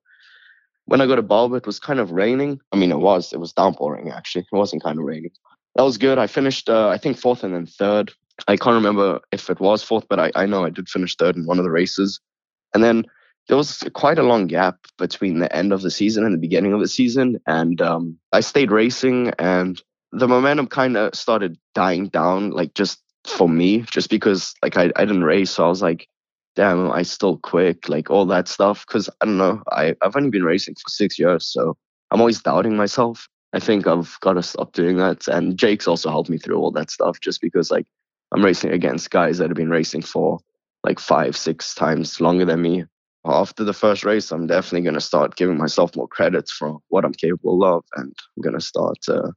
when 0.85 1.01
I 1.01 1.07
got 1.07 1.15
to 1.15 1.21
Bulb, 1.21 1.53
it 1.53 1.65
was 1.65 1.79
kind 1.79 1.99
of 1.99 2.11
raining. 2.11 2.59
I 2.71 2.75
mean, 2.75 2.91
it 2.91 2.99
was. 2.99 3.33
It 3.33 3.39
was 3.39 3.53
downpouring, 3.53 4.11
actually. 4.11 4.41
It 4.51 4.55
wasn't 4.55 4.83
kind 4.83 4.99
of 4.99 5.05
raining. 5.05 5.31
that 5.75 5.83
was 5.83 5.97
good. 5.97 6.17
I 6.17 6.27
finished, 6.27 6.69
uh, 6.69 6.89
I 6.89 6.97
think, 6.97 7.17
fourth 7.17 7.43
and 7.43 7.53
then 7.53 7.65
third. 7.65 8.11
I 8.47 8.57
can't 8.57 8.75
remember 8.75 9.19
if 9.31 9.49
it 9.49 9.59
was 9.59 9.83
fourth, 9.83 10.05
but 10.09 10.19
I, 10.19 10.31
I 10.35 10.45
know 10.45 10.65
I 10.65 10.69
did 10.69 10.89
finish 10.89 11.15
third 11.15 11.35
in 11.35 11.45
one 11.45 11.59
of 11.59 11.63
the 11.63 11.71
races. 11.71 12.19
And 12.73 12.83
then 12.83 13.05
there 13.47 13.57
was 13.57 13.83
quite 13.93 14.19
a 14.19 14.23
long 14.23 14.47
gap 14.47 14.77
between 14.97 15.39
the 15.39 15.53
end 15.55 15.71
of 15.71 15.81
the 15.81 15.91
season 15.91 16.25
and 16.25 16.33
the 16.33 16.39
beginning 16.39 16.73
of 16.73 16.79
the 16.79 16.87
season. 16.87 17.39
And 17.47 17.81
um, 17.81 18.17
I 18.31 18.39
stayed 18.41 18.71
racing, 18.71 19.31
and 19.39 19.81
the 20.11 20.27
momentum 20.27 20.67
kind 20.67 20.97
of 20.97 21.15
started 21.15 21.57
dying 21.73 22.09
down, 22.09 22.51
like 22.51 22.73
just 22.73 23.01
for 23.25 23.47
me, 23.47 23.81
just 23.81 24.09
because 24.09 24.53
like 24.61 24.77
I, 24.77 24.91
I 24.95 25.05
didn't 25.05 25.23
race. 25.23 25.51
So 25.51 25.65
I 25.65 25.69
was 25.69 25.81
like, 25.81 26.07
damn, 26.55 26.91
I 26.91 27.03
still 27.03 27.37
quick, 27.37 27.89
like 27.89 28.09
all 28.09 28.25
that 28.27 28.47
stuff. 28.47 28.85
Cause 28.85 29.09
I 29.21 29.25
don't 29.25 29.37
know, 29.37 29.63
I, 29.71 29.95
I've 30.01 30.15
only 30.15 30.29
been 30.29 30.43
racing 30.43 30.75
for 30.75 30.89
six 30.89 31.17
years. 31.17 31.47
So 31.47 31.75
I'm 32.11 32.19
always 32.19 32.41
doubting 32.41 32.75
myself. 32.75 33.27
I 33.53 33.59
think 33.59 33.87
I've 33.87 34.17
got 34.21 34.33
to 34.33 34.43
stop 34.43 34.73
doing 34.73 34.97
that. 34.97 35.27
And 35.27 35.57
Jake's 35.57 35.87
also 35.87 36.09
helped 36.09 36.29
me 36.29 36.37
through 36.37 36.57
all 36.57 36.71
that 36.71 36.91
stuff 36.91 37.19
just 37.21 37.41
because 37.41 37.69
like 37.69 37.85
I'm 38.31 38.43
racing 38.43 38.71
against 38.71 39.11
guys 39.11 39.37
that 39.37 39.49
have 39.49 39.57
been 39.57 39.69
racing 39.69 40.01
for 40.01 40.39
like 40.83 40.99
five, 40.99 41.37
six 41.37 41.75
times 41.75 42.19
longer 42.19 42.45
than 42.45 42.61
me. 42.61 42.85
After 43.25 43.63
the 43.63 43.73
first 43.73 44.03
race, 44.03 44.31
I'm 44.31 44.47
definitely 44.47 44.81
going 44.81 44.95
to 44.95 45.01
start 45.01 45.37
giving 45.37 45.57
myself 45.57 45.95
more 45.95 46.07
credits 46.07 46.51
for 46.51 46.79
what 46.89 47.05
I'm 47.05 47.13
capable 47.13 47.63
of. 47.63 47.85
And 47.95 48.13
I'm 48.35 48.41
going 48.41 48.55
to 48.55 48.61
start, 48.61 48.97
uh, 49.07 49.29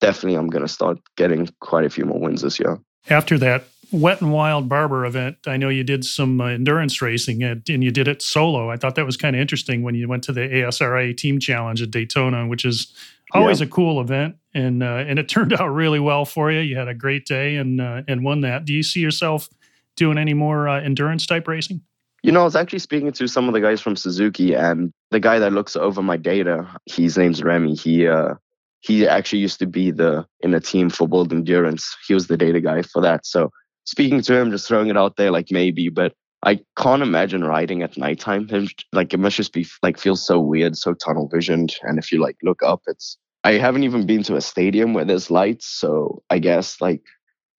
definitely, 0.00 0.38
I'm 0.38 0.48
going 0.48 0.64
to 0.64 0.72
start 0.72 0.98
getting 1.16 1.48
quite 1.60 1.84
a 1.84 1.90
few 1.90 2.06
more 2.06 2.18
wins 2.18 2.40
this 2.40 2.58
year. 2.58 2.80
After 3.10 3.36
that 3.38 3.64
Wet 3.94 4.20
and 4.20 4.32
Wild 4.32 4.68
Barber 4.68 5.06
event, 5.06 5.36
I 5.46 5.56
know 5.56 5.68
you 5.68 5.84
did 5.84 6.04
some 6.04 6.40
uh, 6.40 6.46
endurance 6.46 7.00
racing 7.00 7.42
and, 7.42 7.62
and 7.68 7.84
you 7.84 7.90
did 7.90 8.08
it 8.08 8.22
solo. 8.22 8.70
I 8.70 8.76
thought 8.76 8.96
that 8.96 9.06
was 9.06 9.16
kind 9.16 9.36
of 9.36 9.40
interesting 9.40 9.82
when 9.82 9.94
you 9.94 10.08
went 10.08 10.24
to 10.24 10.32
the 10.32 10.40
ASRA 10.40 11.16
Team 11.16 11.38
Challenge 11.38 11.80
at 11.80 11.90
Daytona, 11.90 12.46
which 12.46 12.64
is 12.64 12.92
always 13.32 13.60
yeah. 13.60 13.66
a 13.66 13.68
cool 13.70 14.00
event. 14.00 14.36
And 14.52 14.82
uh, 14.82 15.04
and 15.06 15.18
it 15.18 15.28
turned 15.28 15.52
out 15.52 15.68
really 15.68 16.00
well 16.00 16.24
for 16.24 16.50
you. 16.50 16.60
You 16.60 16.76
had 16.76 16.88
a 16.88 16.94
great 16.94 17.26
day 17.26 17.56
and 17.56 17.80
uh, 17.80 18.02
and 18.08 18.24
won 18.24 18.40
that. 18.40 18.64
Do 18.64 18.72
you 18.72 18.82
see 18.82 19.00
yourself 19.00 19.48
doing 19.96 20.18
any 20.18 20.34
more 20.34 20.68
uh, 20.68 20.80
endurance 20.80 21.26
type 21.26 21.46
racing? 21.46 21.80
You 22.22 22.32
know, 22.32 22.40
I 22.40 22.44
was 22.44 22.56
actually 22.56 22.78
speaking 22.78 23.12
to 23.12 23.28
some 23.28 23.48
of 23.48 23.54
the 23.54 23.60
guys 23.60 23.80
from 23.80 23.96
Suzuki, 23.96 24.54
and 24.54 24.92
the 25.10 25.20
guy 25.20 25.38
that 25.38 25.52
looks 25.52 25.76
over 25.76 26.02
my 26.02 26.16
data, 26.16 26.66
his 26.86 27.18
name's 27.18 27.42
Remy. 27.42 27.74
He 27.74 28.08
uh, 28.08 28.34
he 28.80 29.06
actually 29.06 29.40
used 29.40 29.58
to 29.60 29.66
be 29.66 29.90
the 29.90 30.26
in 30.40 30.54
a 30.54 30.60
team 30.60 30.90
for 30.90 31.06
World 31.06 31.32
Endurance. 31.32 31.96
He 32.06 32.14
was 32.14 32.26
the 32.26 32.36
data 32.36 32.60
guy 32.60 32.82
for 32.82 33.02
that. 33.02 33.26
So 33.26 33.50
speaking 33.84 34.20
to 34.22 34.34
him, 34.34 34.50
just 34.50 34.66
throwing 34.66 34.88
it 34.88 34.96
out 34.96 35.16
there, 35.16 35.30
like 35.30 35.48
maybe, 35.50 35.88
but 35.88 36.14
I 36.42 36.60
can't 36.76 37.02
imagine 37.02 37.42
riding 37.44 37.82
at 37.82 37.96
nighttime. 37.96 38.48
Like 38.92 39.14
it 39.14 39.18
must 39.18 39.36
just 39.36 39.52
be 39.52 39.66
like 39.82 39.98
feels 39.98 40.24
so 40.24 40.38
weird, 40.38 40.76
so 40.76 40.92
tunnel 40.92 41.28
visioned. 41.32 41.76
And 41.82 41.98
if 41.98 42.12
you 42.12 42.20
like 42.20 42.36
look 42.42 42.62
up, 42.62 42.82
it's 42.86 43.16
I 43.44 43.52
haven't 43.52 43.84
even 43.84 44.06
been 44.06 44.22
to 44.24 44.36
a 44.36 44.40
stadium 44.40 44.94
where 44.94 45.04
there's 45.04 45.30
lights, 45.30 45.66
so 45.66 46.22
I 46.30 46.38
guess 46.38 46.80
like 46.80 47.02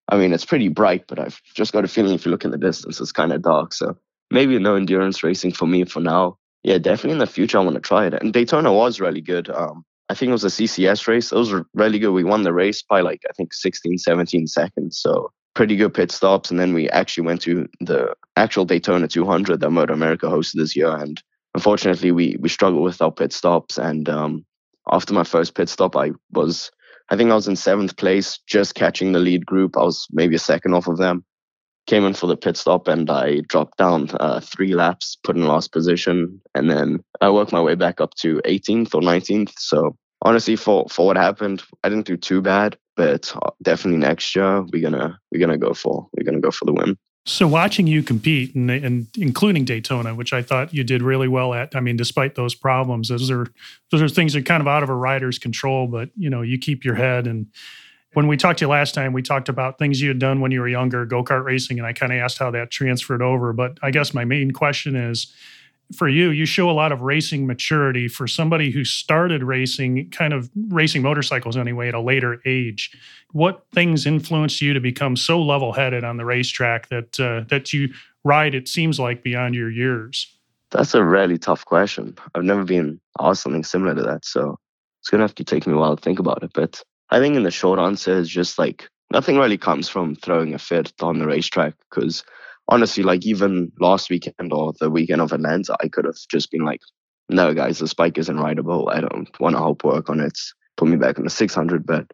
I 0.09 0.17
mean 0.17 0.33
it's 0.33 0.45
pretty 0.45 0.67
bright, 0.67 1.05
but 1.07 1.19
I've 1.19 1.41
just 1.55 1.73
got 1.73 1.85
a 1.85 1.87
feeling 1.87 2.13
if 2.13 2.25
you 2.25 2.31
look 2.31 2.45
in 2.45 2.51
the 2.51 2.57
distance, 2.57 3.01
it's 3.01 3.11
kind 3.11 3.33
of 3.33 3.41
dark. 3.41 3.73
So 3.73 3.97
maybe 4.29 4.57
no 4.59 4.75
endurance 4.75 5.23
racing 5.23 5.53
for 5.53 5.67
me 5.67 5.85
for 5.85 5.99
now. 5.99 6.37
Yeah, 6.63 6.77
definitely 6.77 7.13
in 7.13 7.19
the 7.19 7.27
future 7.27 7.59
I 7.59 7.63
want 7.63 7.75
to 7.75 7.81
try 7.81 8.05
it. 8.07 8.13
And 8.13 8.33
Daytona 8.33 8.73
was 8.73 8.99
really 8.99 9.21
good. 9.21 9.49
Um, 9.49 9.83
I 10.09 10.15
think 10.15 10.29
it 10.29 10.33
was 10.33 10.43
a 10.43 10.47
CCS 10.47 11.07
race. 11.07 11.31
It 11.31 11.37
was 11.37 11.53
really 11.73 11.99
good. 11.99 12.11
We 12.11 12.23
won 12.23 12.43
the 12.43 12.53
race 12.53 12.83
by 12.83 13.01
like 13.01 13.21
I 13.29 13.33
think 13.33 13.53
16, 13.53 13.97
17 13.97 14.47
seconds. 14.47 14.99
So 14.99 15.31
pretty 15.55 15.75
good 15.75 15.93
pit 15.93 16.11
stops. 16.11 16.51
And 16.51 16.59
then 16.59 16.73
we 16.73 16.87
actually 16.89 17.25
went 17.25 17.41
to 17.41 17.67
the 17.79 18.15
actual 18.35 18.65
Daytona 18.65 19.07
200 19.07 19.59
that 19.59 19.69
Moto 19.71 19.93
America 19.93 20.27
hosted 20.27 20.55
this 20.57 20.75
year. 20.75 20.95
And 20.95 21.21
unfortunately, 21.55 22.11
we 22.11 22.37
we 22.39 22.49
struggled 22.49 22.83
with 22.83 23.01
our 23.01 23.11
pit 23.11 23.33
stops. 23.33 23.79
And 23.79 24.07
um, 24.07 24.45
after 24.91 25.13
my 25.13 25.23
first 25.23 25.55
pit 25.55 25.69
stop, 25.69 25.95
I 25.95 26.11
was 26.31 26.69
I 27.09 27.15
think 27.15 27.31
I 27.31 27.35
was 27.35 27.47
in 27.47 27.55
seventh 27.55 27.97
place, 27.97 28.39
just 28.45 28.75
catching 28.75 29.13
the 29.13 29.19
lead 29.19 29.45
group. 29.45 29.75
I 29.77 29.83
was 29.83 30.07
maybe 30.11 30.35
a 30.35 30.39
second 30.39 30.75
off 30.75 30.87
of 30.87 30.97
them. 30.97 31.25
Came 31.87 32.03
in 32.03 32.15
for 32.15 32.25
the 32.25 32.37
pit 32.37 32.57
stop 32.57 32.87
and 32.87 33.09
I 33.11 33.41
dropped 33.41 33.77
down 33.77 34.09
uh, 34.19 34.39
three 34.39 34.73
laps, 34.73 35.17
put 35.23 35.35
in 35.35 35.45
last 35.47 35.71
position, 35.71 36.41
and 36.55 36.67
then 36.67 37.03
I 37.21 37.29
worked 37.29 37.51
my 37.51 37.61
way 37.61 37.75
back 37.75 38.01
up 38.01 38.15
to 38.21 38.41
18th 38.43 38.95
or 38.95 39.01
19th. 39.01 39.53
So 39.57 39.95
honestly, 40.23 40.55
for 40.55 40.87
for 40.89 41.05
what 41.05 41.15
happened, 41.15 41.63
I 41.83 41.89
didn't 41.89 42.07
do 42.07 42.17
too 42.17 42.41
bad 42.41 42.77
but 42.95 43.33
definitely 43.61 43.99
next 43.99 44.35
year 44.35 44.61
we're 44.61 44.81
gonna 44.81 45.19
we're 45.31 45.39
gonna 45.39 45.57
go 45.57 45.73
for 45.73 46.07
we're 46.13 46.23
gonna 46.23 46.39
go 46.39 46.51
for 46.51 46.65
the 46.65 46.73
win. 46.73 46.97
So 47.27 47.47
watching 47.47 47.87
you 47.87 48.03
compete 48.03 48.53
and, 48.53 48.69
and, 48.69 49.07
including 49.17 49.65
Daytona, 49.65 50.13
which 50.13 50.31
I 50.31 50.43
thought 50.43 50.75
you 50.75 50.83
did 50.83 51.01
really 51.01 51.27
well 51.27 51.55
at. 51.55 51.75
I 51.75 51.79
mean, 51.79 51.97
despite 51.97 52.35
those 52.35 52.53
problems, 52.53 53.09
those 53.09 53.31
are 53.31 53.47
those 53.91 54.03
are 54.03 54.07
things 54.07 54.33
that 54.33 54.39
are 54.39 54.43
kind 54.43 54.61
of 54.61 54.67
out 54.67 54.83
of 54.83 54.89
a 54.89 54.95
rider's 54.95 55.39
control. 55.39 55.87
But 55.87 56.09
you 56.15 56.29
know, 56.29 56.43
you 56.43 56.59
keep 56.59 56.85
your 56.85 56.93
head. 56.93 57.25
And 57.25 57.47
when 58.13 58.27
we 58.27 58.37
talked 58.37 58.59
to 58.59 58.65
you 58.65 58.69
last 58.69 58.93
time, 58.93 59.11
we 59.11 59.23
talked 59.23 59.49
about 59.49 59.79
things 59.79 60.01
you 60.01 60.09
had 60.09 60.19
done 60.19 60.39
when 60.39 60.51
you 60.51 60.59
were 60.59 60.67
younger, 60.67 61.03
go 61.05 61.23
kart 61.23 61.43
racing, 61.43 61.79
and 61.79 61.87
I 61.87 61.93
kind 61.93 62.13
of 62.13 62.19
asked 62.19 62.37
how 62.37 62.51
that 62.51 62.69
transferred 62.69 63.23
over. 63.23 63.53
But 63.53 63.79
I 63.81 63.89
guess 63.89 64.13
my 64.13 64.23
main 64.23 64.51
question 64.51 64.95
is, 64.95 65.33
for 65.93 66.07
you, 66.07 66.29
you 66.29 66.45
show 66.45 66.69
a 66.69 66.73
lot 66.73 66.91
of 66.91 67.01
racing 67.01 67.45
maturity 67.45 68.07
for 68.07 68.27
somebody 68.27 68.71
who 68.71 68.83
started 68.83 69.43
racing, 69.43 70.09
kind 70.09 70.33
of 70.33 70.49
racing 70.69 71.01
motorcycles 71.01 71.57
anyway, 71.57 71.87
at 71.87 71.93
a 71.93 72.01
later 72.01 72.41
age. 72.45 72.97
What 73.31 73.65
things 73.73 74.05
influenced 74.05 74.61
you 74.61 74.73
to 74.73 74.79
become 74.79 75.15
so 75.15 75.41
level-headed 75.41 76.03
on 76.03 76.17
the 76.17 76.25
racetrack 76.25 76.89
that 76.89 77.19
uh, 77.19 77.45
that 77.49 77.73
you 77.73 77.93
ride? 78.23 78.55
It 78.55 78.67
seems 78.67 78.99
like 78.99 79.23
beyond 79.23 79.55
your 79.55 79.69
years. 79.69 80.27
That's 80.71 80.95
a 80.95 81.03
really 81.03 81.37
tough 81.37 81.65
question. 81.65 82.17
I've 82.33 82.43
never 82.43 82.63
been 82.63 82.99
asked 83.19 83.43
something 83.43 83.63
similar 83.63 83.95
to 83.95 84.01
that, 84.03 84.25
so 84.25 84.57
it's 85.01 85.09
gonna 85.09 85.23
have 85.23 85.35
to 85.35 85.43
take 85.43 85.67
me 85.67 85.73
a 85.73 85.77
while 85.77 85.95
to 85.95 86.01
think 86.01 86.19
about 86.19 86.43
it. 86.43 86.51
But 86.53 86.81
I 87.09 87.19
think 87.19 87.35
in 87.35 87.43
the 87.43 87.51
short 87.51 87.79
answer 87.79 88.17
is 88.17 88.29
just 88.29 88.57
like 88.57 88.89
nothing 89.11 89.37
really 89.37 89.57
comes 89.57 89.87
from 89.87 90.15
throwing 90.15 90.53
a 90.53 90.59
fit 90.59 90.91
on 91.01 91.19
the 91.19 91.27
racetrack 91.27 91.75
because 91.89 92.23
honestly, 92.67 93.03
like 93.03 93.25
even 93.25 93.71
last 93.79 94.09
weekend 94.09 94.51
or 94.51 94.73
the 94.79 94.89
weekend 94.89 95.21
of 95.21 95.31
Atlanta, 95.31 95.75
I 95.81 95.87
could 95.87 96.05
have 96.05 96.17
just 96.29 96.51
been 96.51 96.65
like, 96.65 96.81
no, 97.29 97.53
guys, 97.53 97.79
the 97.79 97.87
spike 97.87 98.17
isn't 98.17 98.39
rideable. 98.39 98.89
I 98.89 99.01
don't 99.01 99.39
want 99.39 99.55
to 99.55 99.59
help 99.61 99.83
work 99.83 100.09
on 100.09 100.19
it. 100.19 100.37
Put 100.77 100.87
me 100.87 100.97
back 100.97 101.17
on 101.17 101.23
the 101.23 101.29
600. 101.29 101.85
But 101.85 102.11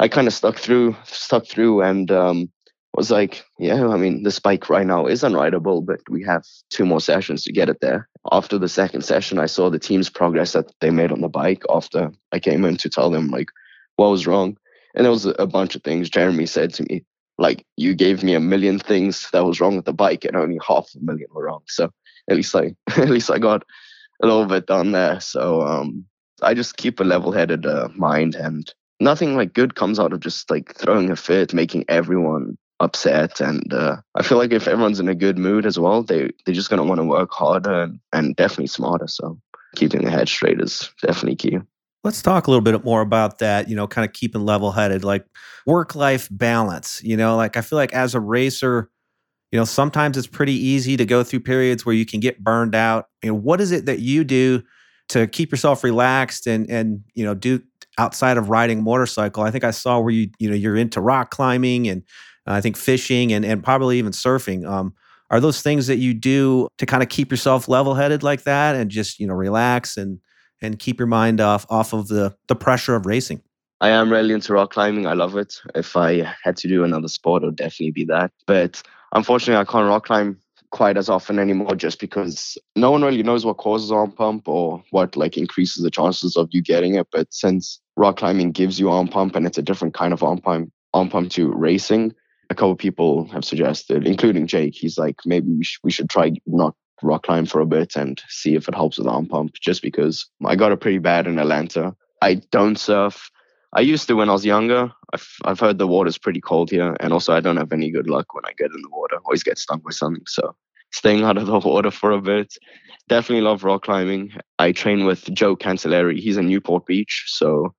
I 0.00 0.08
kind 0.08 0.26
of 0.26 0.34
stuck 0.34 0.56
through, 0.56 0.96
stuck 1.04 1.46
through 1.46 1.82
and 1.82 2.10
um, 2.10 2.50
was 2.94 3.10
like, 3.10 3.44
yeah, 3.58 3.86
I 3.86 3.96
mean, 3.96 4.22
the 4.22 4.30
spike 4.30 4.68
right 4.68 4.86
now 4.86 5.06
is 5.06 5.22
unrideable, 5.22 5.84
but 5.84 6.00
we 6.10 6.24
have 6.24 6.44
two 6.70 6.84
more 6.84 7.00
sessions 7.00 7.44
to 7.44 7.52
get 7.52 7.68
it 7.68 7.80
there. 7.80 8.08
After 8.30 8.58
the 8.58 8.68
second 8.68 9.02
session, 9.02 9.38
I 9.38 9.46
saw 9.46 9.70
the 9.70 9.78
team's 9.78 10.10
progress 10.10 10.52
that 10.52 10.72
they 10.80 10.90
made 10.90 11.12
on 11.12 11.20
the 11.20 11.28
bike 11.28 11.62
after 11.70 12.10
I 12.32 12.38
came 12.38 12.64
in 12.64 12.76
to 12.78 12.88
tell 12.88 13.10
them 13.10 13.28
like 13.28 13.48
what 13.96 14.10
was 14.10 14.26
wrong. 14.26 14.56
And 14.94 15.04
there 15.04 15.10
was 15.10 15.26
a 15.26 15.46
bunch 15.46 15.74
of 15.74 15.82
things 15.82 16.10
Jeremy 16.10 16.46
said 16.46 16.74
to 16.74 16.82
me 16.84 17.04
like 17.42 17.66
you 17.76 17.94
gave 17.94 18.22
me 18.22 18.34
a 18.34 18.40
million 18.40 18.78
things 18.78 19.28
that 19.32 19.44
was 19.44 19.60
wrong 19.60 19.74
with 19.74 19.84
the 19.84 19.92
bike 19.92 20.24
and 20.24 20.36
only 20.36 20.58
half 20.66 20.88
a 20.94 21.04
million 21.04 21.26
were 21.34 21.46
wrong. 21.46 21.62
So 21.66 21.90
at 22.30 22.36
least 22.36 22.54
i 22.54 22.74
at 22.96 23.10
least 23.10 23.30
i 23.30 23.38
got 23.38 23.64
a 24.22 24.26
little 24.26 24.46
bit 24.46 24.66
done 24.66 24.92
there. 24.92 25.20
So 25.20 25.62
um 25.62 26.06
i 26.42 26.54
just 26.54 26.76
keep 26.76 27.00
a 27.00 27.04
level-headed 27.04 27.66
uh, 27.66 27.88
mind 27.96 28.36
and 28.36 28.72
nothing 29.00 29.36
like 29.36 29.52
good 29.52 29.74
comes 29.74 29.98
out 29.98 30.12
of 30.12 30.20
just 30.20 30.50
like 30.50 30.74
throwing 30.76 31.10
a 31.10 31.16
fit 31.16 31.52
making 31.52 31.84
everyone 31.88 32.56
upset. 32.78 33.40
And 33.40 33.74
uh, 33.74 33.96
i 34.14 34.22
feel 34.22 34.38
like 34.38 34.52
if 34.52 34.68
everyone's 34.68 35.00
in 35.00 35.08
a 35.08 35.22
good 35.26 35.36
mood 35.36 35.66
as 35.66 35.78
well 35.78 36.04
they 36.04 36.30
they're 36.46 36.60
just 36.60 36.70
going 36.70 36.82
to 36.82 36.88
want 36.88 37.00
to 37.00 37.04
work 37.16 37.32
harder 37.32 37.82
and, 37.82 38.00
and 38.12 38.36
definitely 38.36 38.68
smarter. 38.68 39.08
So 39.08 39.38
keeping 39.74 40.04
the 40.04 40.10
head 40.10 40.28
straight 40.28 40.60
is 40.60 40.90
definitely 41.02 41.36
key 41.36 41.58
Let's 42.04 42.20
talk 42.20 42.46
a 42.46 42.50
little 42.50 42.62
bit 42.62 42.84
more 42.84 43.00
about 43.00 43.38
that, 43.38 43.68
you 43.68 43.76
know, 43.76 43.86
kind 43.86 44.04
of 44.04 44.12
keeping 44.12 44.44
level 44.44 44.72
headed, 44.72 45.04
like 45.04 45.24
work 45.66 45.94
life 45.94 46.28
balance. 46.32 47.00
You 47.04 47.16
know, 47.16 47.36
like 47.36 47.56
I 47.56 47.60
feel 47.60 47.76
like 47.76 47.92
as 47.92 48.14
a 48.14 48.20
racer, 48.20 48.90
you 49.52 49.58
know, 49.58 49.64
sometimes 49.64 50.16
it's 50.18 50.26
pretty 50.26 50.54
easy 50.54 50.96
to 50.96 51.06
go 51.06 51.24
through 51.24 51.40
periods 51.40 51.86
where 51.86 51.94
you 51.94 52.06
can 52.06 52.20
get 52.20 52.42
burned 52.44 52.74
out. 52.74 53.06
You 53.22 53.30
know, 53.30 53.36
what 53.36 53.60
is 53.60 53.72
it 53.72 53.86
that 53.86 54.00
you 54.00 54.24
do 54.24 54.62
to 55.10 55.26
keep 55.28 55.52
yourself 55.52 55.84
relaxed 55.84 56.46
and 56.46 56.70
and 56.70 57.02
you 57.14 57.24
know 57.24 57.34
do 57.34 57.60
outside 57.98 58.38
of 58.38 58.50
riding 58.50 58.82
motorcycle? 58.84 59.44
I 59.44 59.50
think 59.50 59.64
I 59.64 59.72
saw 59.72 60.00
where 60.00 60.12
you 60.14 60.30
you 60.38 60.50
know 60.50 60.56
you're 60.56 60.76
into 60.76 61.00
rock 61.00 61.30
climbing 61.30 61.88
and 61.88 62.02
uh, 62.48 62.52
I 62.54 62.60
think 62.62 62.76
fishing 62.76 63.32
and 63.32 63.44
and 63.44 63.62
probably 63.64 63.98
even 63.98 64.12
surfing. 64.12 64.66
Um, 64.68 64.94
are 65.30 65.40
those 65.40 65.62
things 65.62 65.86
that 65.88 65.98
you 65.98 66.14
do 66.14 66.68
to 66.78 66.86
kind 66.86 67.02
of 67.02 67.08
keep 67.08 67.30
yourself 67.30 67.68
level 67.68 67.94
headed 67.94 68.22
like 68.22 68.44
that 68.44 68.76
and 68.76 68.90
just 68.90 69.20
you 69.20 69.26
know 69.26 69.34
relax 69.34 69.96
and 69.96 70.20
and 70.62 70.78
keep 70.78 70.98
your 70.98 71.06
mind 71.06 71.40
off 71.40 71.66
off 71.68 71.92
of 71.92 72.08
the 72.08 72.34
the 72.48 72.56
pressure 72.56 72.94
of 72.94 73.06
racing. 73.06 73.42
I 73.80 73.88
am 73.90 74.12
really 74.12 74.32
into 74.32 74.52
rock 74.52 74.72
climbing. 74.72 75.06
I 75.06 75.14
love 75.14 75.36
it. 75.36 75.60
If 75.74 75.96
I 75.96 76.32
had 76.44 76.56
to 76.58 76.68
do 76.68 76.84
another 76.84 77.08
sport, 77.08 77.42
it 77.42 77.46
would 77.46 77.56
definitely 77.56 77.90
be 77.90 78.04
that. 78.04 78.30
But 78.46 78.80
unfortunately, 79.12 79.60
I 79.60 79.64
can't 79.64 79.88
rock 79.88 80.06
climb 80.06 80.38
quite 80.70 80.96
as 80.96 81.08
often 81.08 81.38
anymore 81.38 81.74
just 81.74 82.00
because 82.00 82.56
no 82.76 82.90
one 82.90 83.02
really 83.02 83.22
knows 83.22 83.44
what 83.44 83.58
causes 83.58 83.92
arm 83.92 84.10
pump 84.12 84.48
or 84.48 84.82
what 84.90 85.16
like 85.16 85.36
increases 85.36 85.82
the 85.82 85.90
chances 85.90 86.36
of 86.36 86.48
you 86.52 86.62
getting 86.62 86.94
it. 86.94 87.06
But 87.12 87.32
since 87.32 87.80
rock 87.96 88.16
climbing 88.18 88.52
gives 88.52 88.80
you 88.80 88.88
arm 88.88 89.08
pump 89.08 89.36
and 89.36 89.46
it's 89.46 89.58
a 89.58 89.62
different 89.62 89.94
kind 89.94 90.12
of 90.12 90.22
arm 90.22 90.38
pump, 90.38 90.72
arm 90.94 91.10
pump 91.10 91.30
to 91.32 91.52
racing, 91.52 92.14
a 92.50 92.54
couple 92.54 92.76
people 92.76 93.28
have 93.28 93.44
suggested, 93.44 94.06
including 94.06 94.46
Jake, 94.46 94.74
he's 94.74 94.98
like, 94.98 95.16
maybe 95.24 95.52
we, 95.52 95.64
sh- 95.64 95.80
we 95.82 95.90
should 95.90 96.08
try 96.08 96.32
not 96.46 96.74
rock 97.02 97.24
climb 97.24 97.46
for 97.46 97.60
a 97.60 97.66
bit 97.66 97.96
and 97.96 98.22
see 98.28 98.54
if 98.54 98.68
it 98.68 98.74
helps 98.74 98.98
with 98.98 99.06
arm 99.06 99.26
pump 99.26 99.54
just 99.60 99.82
because 99.82 100.26
I 100.44 100.56
got 100.56 100.72
it 100.72 100.80
pretty 100.80 100.98
bad 100.98 101.26
in 101.26 101.38
Atlanta. 101.38 101.94
I 102.20 102.34
don't 102.34 102.78
surf. 102.78 103.30
I 103.74 103.80
used 103.80 104.06
to 104.08 104.14
when 104.14 104.28
I 104.28 104.32
was 104.32 104.44
younger. 104.44 104.92
I've, 105.12 105.28
I've 105.44 105.60
heard 105.60 105.78
the 105.78 105.86
water's 105.86 106.18
pretty 106.18 106.40
cold 106.40 106.70
here. 106.70 106.94
And 107.00 107.12
also, 107.12 107.34
I 107.34 107.40
don't 107.40 107.56
have 107.56 107.72
any 107.72 107.90
good 107.90 108.08
luck 108.08 108.34
when 108.34 108.44
I 108.44 108.52
get 108.58 108.70
in 108.74 108.82
the 108.82 108.90
water. 108.90 109.16
Always 109.24 109.42
get 109.42 109.58
stung 109.58 109.80
by 109.84 109.90
something. 109.90 110.24
So, 110.26 110.54
staying 110.92 111.24
out 111.24 111.38
of 111.38 111.46
the 111.46 111.58
water 111.68 111.90
for 111.90 112.12
a 112.12 112.20
bit. 112.20 112.54
Definitely 113.08 113.42
love 113.42 113.64
rock 113.64 113.84
climbing. 113.84 114.34
I 114.58 114.72
train 114.72 115.04
with 115.06 115.24
Joe 115.32 115.56
Cancelleri. 115.56 116.18
He's 116.18 116.36
in 116.36 116.48
Newport 116.48 116.86
Beach. 116.86 117.24
So, 117.28 117.74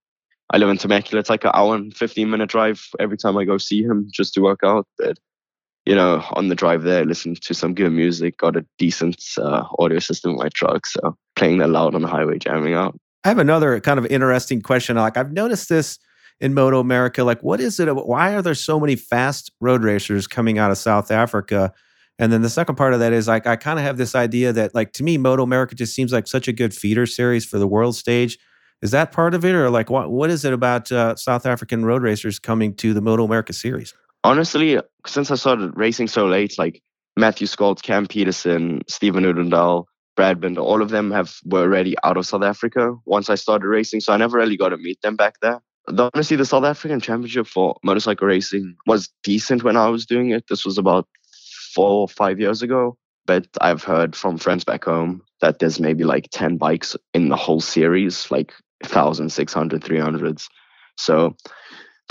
I 0.49 0.57
live 0.57 0.69
in 0.69 0.77
Temecula. 0.77 1.19
It's 1.19 1.29
like 1.29 1.45
an 1.45 1.51
hour 1.53 1.75
and 1.75 1.95
15 1.95 2.29
minute 2.29 2.49
drive 2.49 2.85
every 2.99 3.17
time 3.17 3.37
I 3.37 3.45
go 3.45 3.57
see 3.57 3.83
him 3.83 4.07
just 4.11 4.33
to 4.33 4.41
work 4.41 4.61
out. 4.63 4.87
But, 4.97 5.19
you 5.85 5.95
know, 5.95 6.23
on 6.31 6.47
the 6.47 6.55
drive 6.55 6.83
there, 6.83 7.05
listen 7.05 7.35
to 7.35 7.53
some 7.53 7.73
good 7.73 7.91
music, 7.91 8.37
got 8.37 8.55
a 8.55 8.65
decent 8.77 9.21
uh, 9.37 9.63
audio 9.79 9.99
system 9.99 10.31
in 10.31 10.37
my 10.37 10.49
truck. 10.49 10.85
So, 10.85 11.17
playing 11.35 11.57
that 11.59 11.69
loud 11.69 11.95
on 11.95 12.01
the 12.01 12.07
highway, 12.07 12.37
jamming 12.37 12.73
out. 12.73 12.97
I 13.23 13.29
have 13.29 13.39
another 13.39 13.79
kind 13.79 13.99
of 13.99 14.05
interesting 14.07 14.61
question. 14.61 14.97
Like 14.97 15.17
I've 15.17 15.31
noticed 15.31 15.69
this 15.69 15.97
in 16.39 16.53
Moto 16.53 16.79
America. 16.79 17.23
Like, 17.23 17.41
what 17.41 17.59
is 17.59 17.79
it? 17.79 17.93
Why 17.93 18.33
are 18.33 18.41
there 18.41 18.55
so 18.55 18.79
many 18.79 18.95
fast 18.95 19.51
road 19.61 19.83
racers 19.83 20.27
coming 20.27 20.57
out 20.57 20.71
of 20.71 20.77
South 20.77 21.09
Africa? 21.09 21.73
And 22.19 22.31
then 22.31 22.41
the 22.41 22.49
second 22.49 22.75
part 22.75 22.93
of 22.93 22.99
that 22.99 23.13
is 23.13 23.27
like 23.27 23.47
I 23.47 23.55
kind 23.55 23.79
of 23.79 23.85
have 23.85 23.97
this 23.97 24.13
idea 24.13 24.53
that 24.53 24.75
like 24.75 24.93
to 24.93 25.03
me, 25.03 25.17
Moto 25.17 25.43
America 25.43 25.75
just 25.75 25.95
seems 25.95 26.11
like 26.11 26.27
such 26.27 26.47
a 26.47 26.53
good 26.53 26.73
feeder 26.73 27.05
series 27.05 27.45
for 27.45 27.57
the 27.57 27.67
world 27.67 27.95
stage. 27.95 28.37
Is 28.81 28.91
that 28.91 29.13
part 29.13 29.33
of 29.33 29.45
it, 29.45 29.55
or 29.55 29.69
like 29.69 29.89
what 29.89 30.11
what 30.11 30.29
is 30.29 30.43
it 30.43 30.53
about 30.53 30.91
uh, 30.91 31.15
South 31.15 31.45
African 31.45 31.85
road 31.85 32.03
racers 32.03 32.39
coming 32.39 32.75
to 32.75 32.93
the 32.93 33.01
Moto 33.01 33.23
America 33.23 33.53
series? 33.53 33.93
Honestly, 34.23 34.79
since 35.05 35.31
I 35.31 35.35
started 35.35 35.73
racing 35.75 36.07
so 36.07 36.25
late, 36.25 36.57
like 36.57 36.81
Matthew 37.17 37.47
Scott, 37.47 37.83
Cam 37.83 38.07
Petersen, 38.07 38.81
Steven 38.87 39.23
Odendaal, 39.23 39.85
Brad 40.15 40.39
Binder, 40.39 40.61
all 40.61 40.81
of 40.81 40.89
them 40.89 41.11
have 41.11 41.35
were 41.45 41.61
already 41.61 41.95
out 42.03 42.17
of 42.17 42.25
South 42.25 42.43
Africa 42.43 42.95
once 43.05 43.29
I 43.29 43.35
started 43.35 43.67
racing, 43.67 43.99
so 43.99 44.13
I 44.13 44.17
never 44.17 44.37
really 44.37 44.57
got 44.57 44.69
to 44.69 44.77
meet 44.77 45.01
them 45.01 45.15
back 45.15 45.35
there. 45.41 45.61
The, 45.87 46.09
honestly, 46.13 46.37
the 46.37 46.45
South 46.45 46.63
African 46.63 47.01
Championship 47.01 47.47
for 47.47 47.75
motorcycle 47.83 48.27
racing 48.27 48.75
was 48.85 49.09
decent 49.23 49.63
when 49.63 49.75
I 49.75 49.89
was 49.89 50.05
doing 50.05 50.29
it. 50.29 50.45
This 50.47 50.65
was 50.65 50.77
about 50.77 51.07
four 51.73 52.01
or 52.01 52.07
five 52.07 52.39
years 52.39 52.61
ago, 52.61 52.97
but 53.25 53.47
I've 53.59 53.83
heard 53.83 54.15
from 54.15 54.37
friends 54.37 54.63
back 54.63 54.85
home 54.85 55.21
that 55.41 55.59
there's 55.59 55.79
maybe 55.79 56.03
like 56.05 56.29
10 56.31 56.57
bikes 56.57 56.95
in 57.13 57.29
the 57.29 57.35
whole 57.35 57.59
series, 57.59 58.31
like 58.31 58.53
1,600, 58.81 59.81
300s. 59.81 60.47
So 60.97 61.35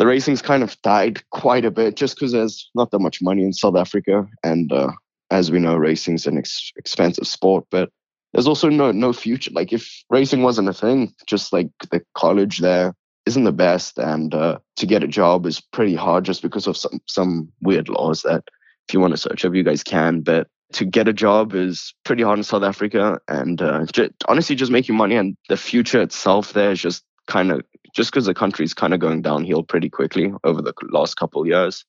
the 0.02 0.08
racing's 0.08 0.42
kind 0.42 0.64
of 0.64 0.76
died 0.82 1.22
quite 1.30 1.64
a 1.64 1.70
bit 1.70 1.94
just 1.94 2.16
because 2.16 2.32
there's 2.32 2.68
not 2.74 2.90
that 2.90 2.98
much 2.98 3.22
money 3.22 3.44
in 3.44 3.52
South 3.52 3.76
Africa. 3.76 4.26
And 4.42 4.72
uh, 4.72 4.90
as 5.30 5.52
we 5.52 5.60
know, 5.60 5.76
racing's 5.76 6.26
an 6.26 6.38
ex- 6.38 6.72
expensive 6.74 7.24
sport, 7.24 7.66
but 7.70 7.88
there's 8.32 8.48
also 8.48 8.68
no 8.68 8.90
no 8.90 9.12
future. 9.12 9.52
Like 9.54 9.72
if 9.72 10.02
racing 10.10 10.42
wasn't 10.42 10.68
a 10.68 10.72
thing, 10.72 11.14
just 11.28 11.52
like 11.52 11.68
the 11.92 12.02
college 12.16 12.58
there 12.58 12.96
isn't 13.26 13.44
the 13.44 13.52
best, 13.52 13.96
and 13.96 14.34
uh, 14.34 14.58
to 14.74 14.86
get 14.86 15.04
a 15.04 15.06
job 15.06 15.46
is 15.46 15.60
pretty 15.60 15.94
hard 15.94 16.24
just 16.24 16.42
because 16.42 16.66
of 16.66 16.76
some 16.76 17.00
some 17.06 17.52
weird 17.60 17.88
laws 17.88 18.22
that 18.22 18.42
if 18.88 18.94
you 18.94 18.98
want 18.98 19.12
to 19.12 19.18
search 19.18 19.44
up, 19.44 19.54
you 19.54 19.62
guys 19.62 19.84
can. 19.84 20.22
But 20.22 20.48
to 20.72 20.84
get 20.84 21.06
a 21.06 21.12
job 21.12 21.54
is 21.54 21.94
pretty 22.04 22.24
hard 22.24 22.40
in 22.40 22.42
South 22.42 22.64
Africa, 22.64 23.20
and 23.28 23.62
uh, 23.62 23.86
just, 23.92 24.10
honestly, 24.26 24.56
just 24.56 24.72
making 24.72 24.96
money 24.96 25.14
and 25.14 25.36
the 25.48 25.56
future 25.56 26.02
itself 26.02 26.54
there 26.54 26.72
is 26.72 26.80
just 26.80 27.04
kind 27.26 27.50
of 27.50 27.62
just 27.94 28.10
because 28.10 28.26
the 28.26 28.34
country's 28.34 28.74
kind 28.74 28.94
of 28.94 29.00
going 29.00 29.22
downhill 29.22 29.62
pretty 29.62 29.90
quickly 29.90 30.32
over 30.44 30.62
the 30.62 30.72
last 30.90 31.16
couple 31.16 31.46
years. 31.46 31.84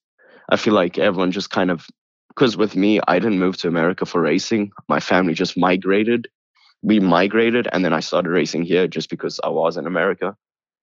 I 0.50 0.58
feel 0.58 0.74
like 0.74 0.98
everyone 0.98 1.32
just 1.32 1.50
kind 1.50 1.72
of 1.72 1.88
because 2.30 2.58
with 2.58 2.76
me, 2.76 3.00
I 3.08 3.20
didn't 3.20 3.40
move 3.40 3.58
to 3.58 3.68
America 3.68 4.06
for 4.06 4.20
racing. 4.20 4.72
My 4.90 5.00
family 5.00 5.34
just 5.34 5.58
migrated. 5.58 6.28
We 6.82 7.00
migrated, 7.00 7.68
and 7.72 7.86
then 7.86 7.94
I 7.94 8.00
started 8.02 8.30
racing 8.30 8.64
here 8.64 8.88
just 8.88 9.10
because 9.10 9.40
I 9.44 9.50
was 9.50 9.78
in 9.78 9.86
America. 9.86 10.36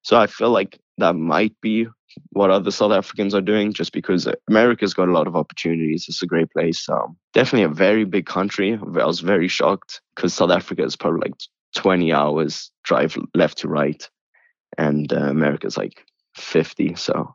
So 0.03 0.17
I 0.19 0.27
feel 0.29 0.51
like 0.51 0.81
that 0.99 1.15
might 1.15 1.55
be 1.61 1.87
what 2.31 2.51
other 2.51 2.71
South 2.71 2.93
Africans 2.93 3.35
are 3.35 3.41
doing, 3.41 3.73
just 3.73 3.93
because 3.93 4.29
America's 4.49 4.95
got 4.95 5.09
a 5.09 5.13
lot 5.13 5.27
of 5.27 5.37
opportunities. 5.37 6.07
It's 6.09 6.23
a 6.23 6.27
great 6.27 6.51
place. 6.51 6.89
Um, 6.89 7.17
definitely 7.35 7.65
a 7.65 7.69
very 7.69 8.05
big 8.05 8.27
country. 8.27 8.75
I 8.75 9.05
was 9.05 9.21
very 9.21 9.49
shocked 9.49 10.01
because 10.15 10.33
South 10.33 10.51
Africa 10.51 10.85
is 10.85 10.97
probably 10.97 11.29
like 11.29 11.35
20 11.75 12.13
hours 12.13 12.71
drive 12.85 13.17
left 13.35 13.59
to 13.59 13.69
right, 13.69 14.09
and 14.79 15.13
uh, 15.13 15.17
America's 15.17 15.77
like 15.77 16.05
50. 16.37 16.95
So 16.95 17.35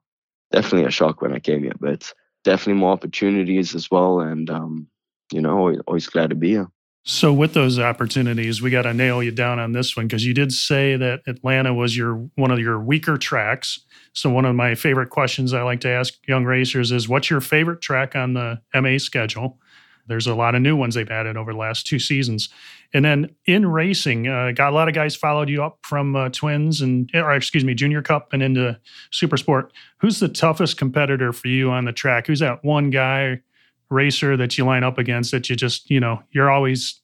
definitely 0.51 0.87
a 0.87 0.91
shock 0.91 1.21
when 1.21 1.33
I 1.33 1.39
came 1.39 1.63
here, 1.63 1.75
but 1.79 2.11
definitely 2.43 2.79
more 2.79 2.93
opportunities 2.93 3.75
as 3.75 3.89
well. 3.91 4.19
And, 4.19 4.49
um, 4.49 4.87
you 5.31 5.41
know, 5.41 5.57
always, 5.57 5.79
always 5.87 6.07
glad 6.07 6.29
to 6.29 6.35
be 6.35 6.49
here. 6.49 6.67
So, 7.07 7.31
with 7.31 7.53
those 7.53 7.77
opportunities, 7.77 8.63
we 8.63 8.71
got 8.71 8.81
to 8.81 8.93
nail 8.93 9.21
you 9.21 9.29
down 9.29 9.59
on 9.59 9.73
this 9.73 9.95
one 9.95 10.07
because 10.07 10.25
you 10.25 10.33
did 10.33 10.51
say 10.51 10.97
that 10.97 11.21
Atlanta 11.27 11.71
was 11.71 11.95
your 11.95 12.27
one 12.33 12.49
of 12.49 12.57
your 12.57 12.79
weaker 12.79 13.15
tracks. 13.15 13.79
So, 14.13 14.31
one 14.31 14.43
of 14.43 14.55
my 14.55 14.73
favorite 14.73 15.11
questions 15.11 15.53
I 15.53 15.61
like 15.61 15.81
to 15.81 15.89
ask 15.89 16.15
young 16.27 16.45
racers 16.45 16.91
is, 16.91 17.07
"What's 17.07 17.29
your 17.29 17.41
favorite 17.41 17.79
track 17.79 18.15
on 18.15 18.33
the 18.33 18.59
MA 18.73 18.97
schedule?" 18.97 19.59
There's 20.07 20.27
a 20.27 20.35
lot 20.35 20.55
of 20.55 20.61
new 20.61 20.75
ones 20.75 20.95
they've 20.95 21.09
added 21.09 21.37
over 21.37 21.51
the 21.51 21.57
last 21.57 21.87
two 21.87 21.99
seasons. 21.99 22.49
And 22.93 23.03
then 23.03 23.35
in 23.45 23.65
racing, 23.65 24.27
uh, 24.27 24.51
got 24.51 24.71
a 24.71 24.75
lot 24.75 24.87
of 24.87 24.93
guys 24.93 25.15
followed 25.15 25.49
you 25.49 25.63
up 25.63 25.79
from 25.83 26.15
uh, 26.15 26.29
Twins 26.29 26.81
and, 26.81 27.09
or 27.13 27.33
excuse 27.33 27.65
me, 27.65 27.73
Junior 27.73 28.01
Cup 28.01 28.33
and 28.33 28.43
into 28.43 28.79
Super 29.11 29.37
Sport. 29.37 29.73
Who's 29.97 30.19
the 30.19 30.29
toughest 30.29 30.77
competitor 30.77 31.33
for 31.33 31.47
you 31.47 31.71
on 31.71 31.85
the 31.85 31.93
track? 31.93 32.27
Who's 32.27 32.39
that 32.39 32.63
one 32.63 32.89
guy 32.89 33.41
racer 33.89 34.37
that 34.37 34.57
you 34.57 34.65
line 34.65 34.83
up 34.83 34.97
against 34.97 35.31
that 35.31 35.49
you 35.49 35.55
just, 35.55 35.89
you 35.89 35.99
know, 35.99 36.21
you're 36.31 36.49
always, 36.49 37.01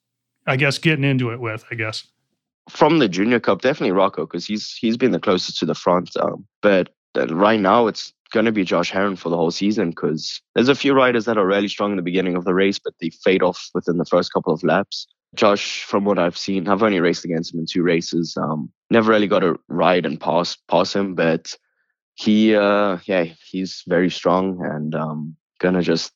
I 0.48 0.56
guess, 0.56 0.78
getting 0.78 1.04
into 1.04 1.32
it 1.32 1.40
with, 1.40 1.64
I 1.72 1.76
guess? 1.76 2.08
From 2.70 3.00
the 3.00 3.10
Junior 3.10 3.40
Cup, 3.40 3.62
definitely 3.62 3.92
Rocco, 3.92 4.26
because 4.26 4.46
he's 4.46 4.74
he's 4.76 4.96
been 4.96 5.12
the 5.12 5.20
closest 5.20 5.58
to 5.60 5.66
the 5.66 5.76
front. 5.76 6.16
Um, 6.18 6.46
but 6.62 6.90
uh, 7.18 7.28
right 7.28 7.60
now, 7.60 7.88
it's 7.88 8.14
going 8.32 8.46
to 8.46 8.52
be 8.52 8.64
Josh 8.64 8.92
Herrin 8.92 9.18
for 9.18 9.30
the 9.30 9.38
whole 9.38 9.52
season 9.52 9.92
because 9.92 10.42
there's 10.56 10.70
a 10.70 10.76
few 10.76 10.94
riders 10.94 11.26
that 11.26 11.38
are 11.38 11.46
really 11.46 11.68
strong 11.68 11.92
in 11.92 11.98
the 11.98 12.04
beginning 12.04 12.36
of 12.36 12.46
the 12.46 12.54
race, 12.54 12.80
but 12.80 12.94
they 13.00 13.10
fade 13.10 13.44
off 13.44 13.70
within 13.74 13.98
the 13.98 14.06
first 14.06 14.34
couple 14.34 14.54
of 14.54 14.64
laps. 14.64 15.08
Josh, 15.36 15.84
from 15.84 16.04
what 16.04 16.20
I've 16.20 16.38
seen, 16.38 16.68
I've 16.68 16.84
only 16.84 17.00
raced 17.00 17.24
against 17.24 17.54
him 17.54 17.62
in 17.62 17.66
two 17.66 17.84
races. 17.84 18.36
Um, 18.36 18.70
never 18.90 19.12
really 19.12 19.28
got 19.28 19.40
to 19.40 19.60
ride 19.70 20.06
and 20.06 20.20
pass 20.20 20.58
pass 20.68 20.94
him, 20.94 21.16
but 21.16 21.56
he, 22.16 22.56
uh, 22.56 22.98
yeah, 23.06 23.26
he's 23.50 23.84
very 23.88 24.10
strong 24.10 24.60
and 24.64 24.94
um, 24.94 25.36
gonna 25.60 25.82
just 25.82 26.12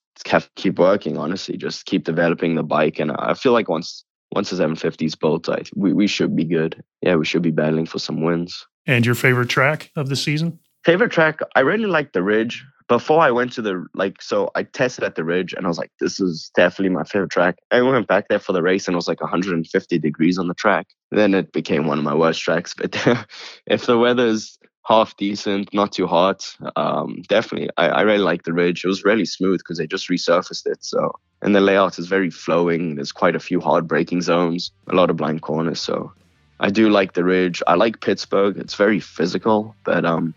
keep 0.55 0.79
working. 0.79 1.17
Honestly, 1.17 1.55
just 1.55 1.85
keep 1.85 2.03
developing 2.03 2.55
the 2.55 2.63
bike, 2.63 2.99
and 2.99 3.11
I 3.11 3.35
feel 3.35 3.53
like 3.53 3.69
once 3.69 4.03
once 4.33 4.49
the 4.49 4.57
750 4.57 5.05
is 5.05 5.15
built, 5.15 5.47
I, 5.47 5.61
we 5.75 5.93
we 5.93 6.07
should 6.07 6.35
be 6.35 6.43
good. 6.43 6.83
Yeah, 7.01 7.15
we 7.15 7.25
should 7.25 7.41
be 7.41 7.51
battling 7.51 7.85
for 7.85 7.99
some 7.99 8.21
wins. 8.21 8.65
And 8.85 9.05
your 9.05 9.15
favorite 9.15 9.49
track 9.49 9.91
of 9.95 10.09
the 10.09 10.15
season? 10.15 10.59
Favorite 10.85 11.11
track, 11.11 11.39
I 11.55 11.61
really 11.61 11.87
like 11.87 12.13
the 12.13 12.21
Ridge. 12.21 12.63
Before 12.87 13.19
I 13.19 13.31
went 13.31 13.51
to 13.53 13.63
the 13.63 13.87
like, 13.95 14.21
so 14.21 14.51
I 14.53 14.61
tested 14.61 15.03
at 15.03 15.15
the 15.15 15.23
Ridge 15.23 15.51
and 15.51 15.65
I 15.65 15.67
was 15.67 15.79
like, 15.79 15.91
this 15.99 16.19
is 16.19 16.51
definitely 16.55 16.93
my 16.93 17.03
favorite 17.03 17.31
track. 17.31 17.57
I 17.71 17.81
went 17.81 18.07
back 18.07 18.27
there 18.27 18.37
for 18.37 18.53
the 18.53 18.61
race 18.61 18.87
and 18.87 18.93
it 18.93 18.95
was 18.95 19.07
like 19.07 19.19
150 19.19 19.97
degrees 19.97 20.37
on 20.37 20.47
the 20.47 20.53
track. 20.53 20.85
Then 21.09 21.33
it 21.33 21.51
became 21.51 21.87
one 21.87 21.97
of 21.97 22.03
my 22.03 22.13
worst 22.13 22.39
tracks. 22.39 22.75
But 22.77 22.95
if 23.65 23.87
the 23.87 23.97
weather's 23.97 24.59
half 24.85 25.17
decent, 25.17 25.73
not 25.73 25.91
too 25.91 26.05
hot, 26.05 26.55
um, 26.75 27.23
definitely, 27.27 27.71
I, 27.77 27.87
I 27.87 28.01
really 28.01 28.19
like 28.19 28.43
the 28.43 28.53
Ridge. 28.53 28.85
It 28.85 28.87
was 28.87 29.03
really 29.03 29.25
smooth 29.25 29.61
because 29.61 29.79
they 29.79 29.87
just 29.87 30.07
resurfaced 30.07 30.67
it. 30.67 30.85
So, 30.85 31.15
and 31.41 31.55
the 31.55 31.61
layout 31.61 31.97
is 31.97 32.05
very 32.05 32.29
flowing. 32.29 32.93
There's 32.93 33.11
quite 33.11 33.35
a 33.35 33.39
few 33.39 33.59
hard 33.59 33.87
braking 33.87 34.21
zones, 34.21 34.71
a 34.85 34.93
lot 34.93 35.09
of 35.09 35.17
blind 35.17 35.41
corners. 35.41 35.81
So, 35.81 36.13
I 36.59 36.69
do 36.69 36.89
like 36.89 37.13
the 37.13 37.23
Ridge. 37.23 37.61
I 37.67 37.75
like 37.75 38.01
Pittsburgh. 38.01 38.57
It's 38.57 38.75
very 38.75 38.99
physical, 38.99 39.75
but 39.83 40.05
um, 40.05 40.33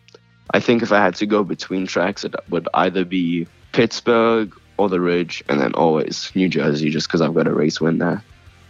I 0.50 0.60
think 0.60 0.82
if 0.82 0.92
I 0.92 1.00
had 1.02 1.14
to 1.16 1.26
go 1.26 1.44
between 1.44 1.86
tracks, 1.86 2.24
it 2.24 2.34
would 2.48 2.68
either 2.74 3.04
be 3.04 3.46
Pittsburgh 3.72 4.52
or 4.78 4.88
the 4.88 5.00
Ridge, 5.00 5.42
and 5.48 5.60
then 5.60 5.74
always 5.74 6.30
New 6.34 6.48
Jersey, 6.48 6.90
just 6.90 7.08
because 7.08 7.20
I've 7.20 7.34
got 7.34 7.46
a 7.46 7.52
race 7.52 7.80
win 7.80 7.98
there. 7.98 8.22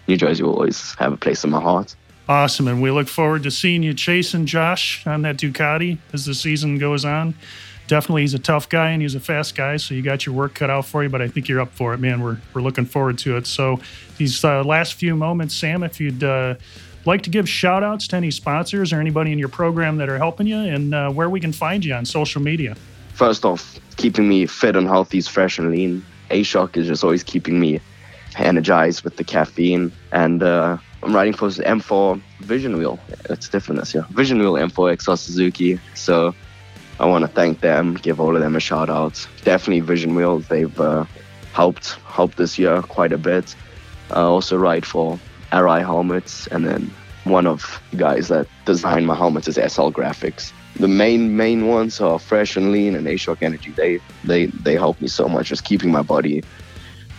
New 0.07 0.17
Jersey 0.17 0.43
will 0.43 0.55
always 0.55 0.95
have 0.95 1.13
a 1.13 1.17
place 1.17 1.45
in 1.45 1.51
my 1.51 1.61
heart. 1.61 1.95
Awesome. 2.29 2.69
And 2.69 2.83
we 2.83 2.91
look 2.91 3.09
forward 3.09 3.43
to 3.45 3.51
seeing 3.51 3.83
you 3.83 3.95
chasing 3.95 4.47
Josh 4.47 5.07
on 5.07 5.23
that 5.23 5.37
Ducati 5.37 5.99
as 6.13 6.25
the 6.25 6.35
season 6.35 6.79
goes 6.79 7.05
on. 7.05 7.35
Definitely, 7.87 8.23
he's 8.23 8.35
a 8.35 8.39
tough 8.39 8.69
guy 8.69 8.91
and 8.91 9.01
he's 9.01 9.15
a 9.15 9.21
fast 9.21 9.55
guy, 9.55 9.79
so 9.79 9.95
you 9.95 10.03
got 10.03 10.27
your 10.27 10.35
work 10.35 10.55
cut 10.55 10.69
out 10.69 10.85
for 10.85 11.03
you, 11.03 11.09
but 11.09 11.23
I 11.23 11.29
think 11.29 11.49
you're 11.49 11.61
up 11.61 11.73
for 11.73 11.95
it, 11.95 11.99
man. 11.99 12.21
We're, 12.21 12.39
we're 12.53 12.61
looking 12.61 12.85
forward 12.85 13.17
to 13.19 13.39
it. 13.39 13.47
So, 13.47 13.81
these 14.19 14.45
uh, 14.45 14.63
last 14.63 14.95
few 14.95 15.15
moments, 15.15 15.55
Sam, 15.55 15.83
if 15.83 16.01
you'd. 16.01 16.25
Uh, 16.25 16.57
like 17.09 17.23
to 17.23 17.31
give 17.31 17.49
shout 17.49 17.83
outs 17.83 18.07
to 18.09 18.17
any 18.17 18.31
sponsors 18.31 18.93
or 18.93 19.01
anybody 19.01 19.33
in 19.33 19.39
your 19.39 19.49
program 19.49 19.97
that 19.97 20.09
are 20.09 20.19
helping 20.19 20.47
you 20.47 20.59
and 20.59 20.95
uh, 20.95 21.11
where 21.11 21.29
we 21.29 21.41
can 21.41 21.53
find 21.53 21.85
you 21.85 21.95
on 21.95 22.05
social 22.05 22.41
media? 22.41 22.77
First 23.15 23.45
off, 23.45 23.81
keeping 23.97 24.29
me 24.29 24.47
fit 24.47 24.77
and 24.77 24.87
healthy 24.87 25.19
is 25.19 25.27
fresh 25.27 25.59
and 25.59 25.71
lean. 25.71 26.05
A 26.31 26.43
Shock 26.43 26.77
is 26.77 26.87
just 26.87 27.03
always 27.03 27.25
keeping 27.25 27.59
me 27.59 27.81
energized 28.37 29.03
with 29.03 29.17
the 29.17 29.25
caffeine. 29.25 29.91
And 30.13 30.43
uh, 30.43 30.77
I'm 31.03 31.15
riding 31.15 31.33
for 31.33 31.49
the 31.51 31.63
M4 31.65 32.21
Vision 32.41 32.77
Wheel. 32.77 33.01
It's 33.31 33.49
different 33.49 33.81
this 33.81 33.95
year. 33.95 34.05
Vision 34.11 34.39
Wheel 34.39 34.53
M4 34.53 34.97
XR 34.97 35.19
Suzuki. 35.19 35.81
So 35.95 36.35
I 37.01 37.07
want 37.07 37.23
to 37.23 37.29
thank 37.29 37.61
them, 37.61 37.95
give 37.95 38.21
all 38.21 38.37
of 38.37 38.43
them 38.43 38.55
a 38.55 38.61
shout 38.61 38.91
out. 38.91 39.27
Definitely 39.45 39.81
Vision 39.81 40.15
Wheel. 40.15 40.41
They've 40.41 40.81
uh, 40.81 41.07
helped 41.55 41.95
helped 42.07 42.37
this 42.37 42.59
year 42.59 42.83
quite 42.83 43.13
a 43.13 43.19
bit. 43.19 43.57
I 44.11 44.21
also 44.21 44.57
ride 44.57 44.85
for 44.87 45.19
Arai 45.53 45.81
helmets, 45.81 46.47
and 46.49 46.67
then 46.67 46.91
one 47.25 47.47
of 47.47 47.81
the 47.91 47.97
guys 47.97 48.29
that 48.29 48.47
designed 48.65 49.07
my 49.07 49.15
helmets 49.15 49.49
is 49.49 49.57
SL 49.57 49.91
Graphics. 49.91 50.53
the 50.77 50.89
main 50.89 51.37
main 51.37 51.67
ones 51.67 52.01
are 52.01 52.19
Fresh 52.19 52.57
and 52.57 52.71
Lean 52.73 52.95
and 52.95 53.07
A-Shock 53.07 53.43
Energy. 53.43 53.71
They 53.73 54.01
they 54.25 54.47
they 54.47 54.75
help 54.75 55.01
me 55.01 55.09
so 55.09 55.29
much, 55.29 55.49
just 55.49 55.65
keeping 55.65 55.91
my 55.91 56.03
body 56.03 56.43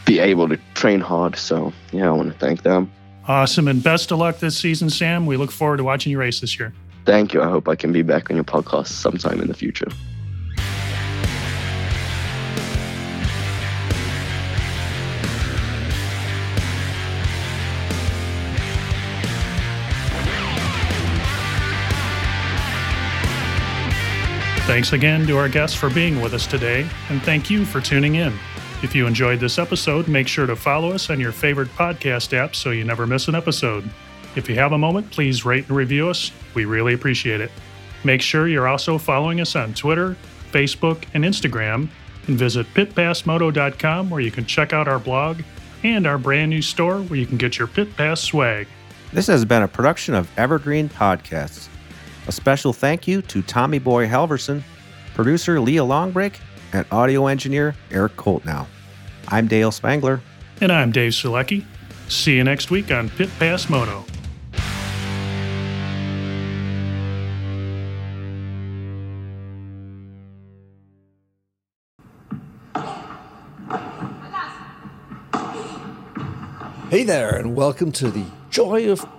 be 0.06 0.20
able 0.20 0.50
to 0.50 0.58
train 0.74 1.00
hard. 1.00 1.36
So 1.36 1.72
yeah, 1.92 2.08
I 2.08 2.12
want 2.12 2.32
to 2.32 2.40
thank 2.40 2.64
them. 2.64 2.92
Awesome, 3.28 3.68
and 3.68 3.84
best 3.84 4.12
of 4.12 4.18
luck 4.18 4.40
this 4.40 4.58
season, 4.58 4.90
Sam. 4.90 5.28
We 5.28 5.38
look 5.38 5.52
forward 5.52 5.78
to 5.78 5.84
watching 5.84 6.12
you 6.12 6.20
race 6.20 6.40
this 6.40 6.58
year. 6.58 6.74
Thank 7.06 7.34
you. 7.34 7.42
I 7.42 7.48
hope 7.48 7.68
I 7.68 7.76
can 7.76 7.92
be 7.92 8.02
back 8.02 8.30
on 8.30 8.36
your 8.36 8.44
podcast 8.44 8.88
sometime 8.88 9.40
in 9.40 9.48
the 9.48 9.54
future. 9.54 9.88
Thanks 24.70 24.94
again 24.94 25.26
to 25.26 25.36
our 25.36 25.50
guests 25.50 25.76
for 25.76 25.90
being 25.90 26.22
with 26.22 26.36
us 26.36 26.46
today, 26.46 26.88
and 27.10 27.20
thank 27.24 27.50
you 27.50 27.66
for 27.66 27.82
tuning 27.82 28.14
in. 28.16 28.32
If 28.84 28.94
you 28.94 29.08
enjoyed 29.08 29.40
this 29.40 29.58
episode, 29.58 30.08
make 30.08 30.28
sure 30.28 30.46
to 30.46 30.56
follow 30.56 30.92
us 30.92 31.10
on 31.10 31.20
your 31.20 31.32
favorite 31.32 31.70
podcast 31.70 32.38
app 32.38 32.56
so 32.56 32.70
you 32.70 32.84
never 32.84 33.08
miss 33.08 33.28
an 33.28 33.34
episode. 33.34 33.90
If 34.36 34.48
you 34.48 34.54
have 34.58 34.74
a 34.74 34.78
moment, 34.78 35.10
please 35.10 35.44
rate 35.44 35.68
and 35.68 35.76
review 35.76 36.08
us. 36.08 36.32
We 36.54 36.66
really 36.66 36.94
appreciate 36.94 37.42
it. 37.42 37.50
Make 38.04 38.22
sure 38.22 38.48
you're 38.48 38.68
also 38.68 39.00
following 39.00 39.42
us 39.42 39.56
on 39.56 39.74
Twitter, 39.74 40.16
Facebook, 40.52 41.04
and 41.16 41.24
Instagram, 41.24 41.90
and 42.28 42.38
visit 42.38 42.72
pitpassmoto.com 42.76 44.12
where 44.12 44.22
you 44.22 44.30
can 44.30 44.46
check 44.46 44.72
out 44.72 44.88
our 44.88 45.00
blog 45.00 45.42
and 45.82 46.06
our 46.06 46.20
brand 46.20 46.52
new 46.52 46.62
store 46.62 47.02
where 47.02 47.20
you 47.20 47.26
can 47.26 47.38
get 47.38 47.58
your 47.58 47.68
Pit 47.68 47.98
Pass 47.98 48.22
swag. 48.22 48.68
This 49.14 49.26
has 49.26 49.46
been 49.46 49.64
a 49.64 49.68
production 49.68 50.14
of 50.14 50.30
Evergreen 50.38 50.90
Podcasts. 50.90 51.70
A 52.30 52.32
special 52.32 52.74
thank 52.74 53.08
you 53.08 53.24
to 53.24 53.42
Tommy 53.42 53.80
Boy 53.80 54.06
Halverson, 54.06 54.62
producer 55.16 55.60
Leah 55.60 55.82
Longbrake, 55.82 56.36
and 56.74 56.86
audio 56.92 57.26
engineer 57.26 57.74
Eric 57.90 58.18
Koltnow. 58.18 58.68
I'm 59.30 59.48
Dale 59.48 59.72
Spangler. 59.72 60.22
And 60.62 60.72
I'm 60.72 60.92
Dave 60.92 61.14
Sulecki. 61.14 61.66
See 62.08 62.36
you 62.36 62.44
next 62.44 62.70
week 62.70 62.92
on 62.92 63.10
Pit 63.10 63.32
Pass 63.40 63.68
Moto. 63.68 64.06
Hey 76.92 77.04
there, 77.04 77.36
and 77.36 77.56
welcome 77.56 77.92
to 77.94 78.12
the 78.12 78.26
Joy 78.52 78.92
of 78.92 79.19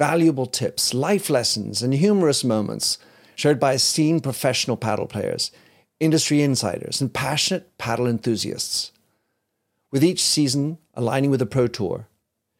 valuable 0.00 0.46
tips, 0.46 0.94
life 0.94 1.28
lessons, 1.28 1.82
and 1.82 1.92
humorous 1.92 2.42
moments 2.42 2.96
shared 3.34 3.60
by 3.60 3.74
esteemed 3.74 4.22
professional 4.22 4.78
paddle 4.78 5.06
players, 5.06 5.50
industry 6.00 6.40
insiders, 6.40 7.02
and 7.02 7.12
passionate 7.12 7.76
paddle 7.76 8.06
enthusiasts. 8.06 8.92
With 9.90 10.02
each 10.02 10.24
season 10.24 10.78
aligning 10.94 11.30
with 11.30 11.40
the 11.40 11.44
Pro 11.44 11.66
Tour, 11.66 12.08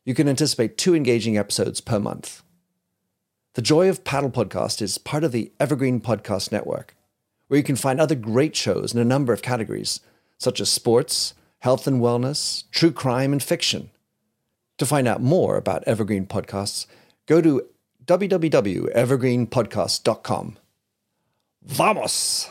you 0.04 0.12
can 0.14 0.28
anticipate 0.28 0.76
two 0.76 0.94
engaging 0.94 1.38
episodes 1.38 1.80
per 1.80 1.98
month. 1.98 2.42
The 3.54 3.62
Joy 3.62 3.88
of 3.88 4.04
Paddle 4.04 4.30
podcast 4.30 4.82
is 4.82 4.98
part 4.98 5.24
of 5.24 5.32
the 5.32 5.50
Evergreen 5.58 5.98
Podcast 5.98 6.52
Network, 6.52 6.94
where 7.48 7.56
you 7.56 7.64
can 7.64 7.74
find 7.74 7.98
other 7.98 8.14
great 8.14 8.54
shows 8.54 8.92
in 8.92 9.00
a 9.00 9.04
number 9.04 9.32
of 9.32 9.40
categories, 9.40 10.00
such 10.36 10.60
as 10.60 10.68
sports, 10.68 11.32
health 11.60 11.86
and 11.86 12.02
wellness, 12.02 12.64
true 12.70 12.92
crime, 12.92 13.32
and 13.32 13.42
fiction. 13.42 13.88
To 14.76 14.84
find 14.84 15.08
out 15.08 15.22
more 15.22 15.56
about 15.56 15.84
Evergreen 15.84 16.26
Podcasts, 16.26 16.84
go 17.30 17.40
to 17.40 17.62
www.evergreenpodcast.com. 18.06 20.56
Vamos! 21.62 22.50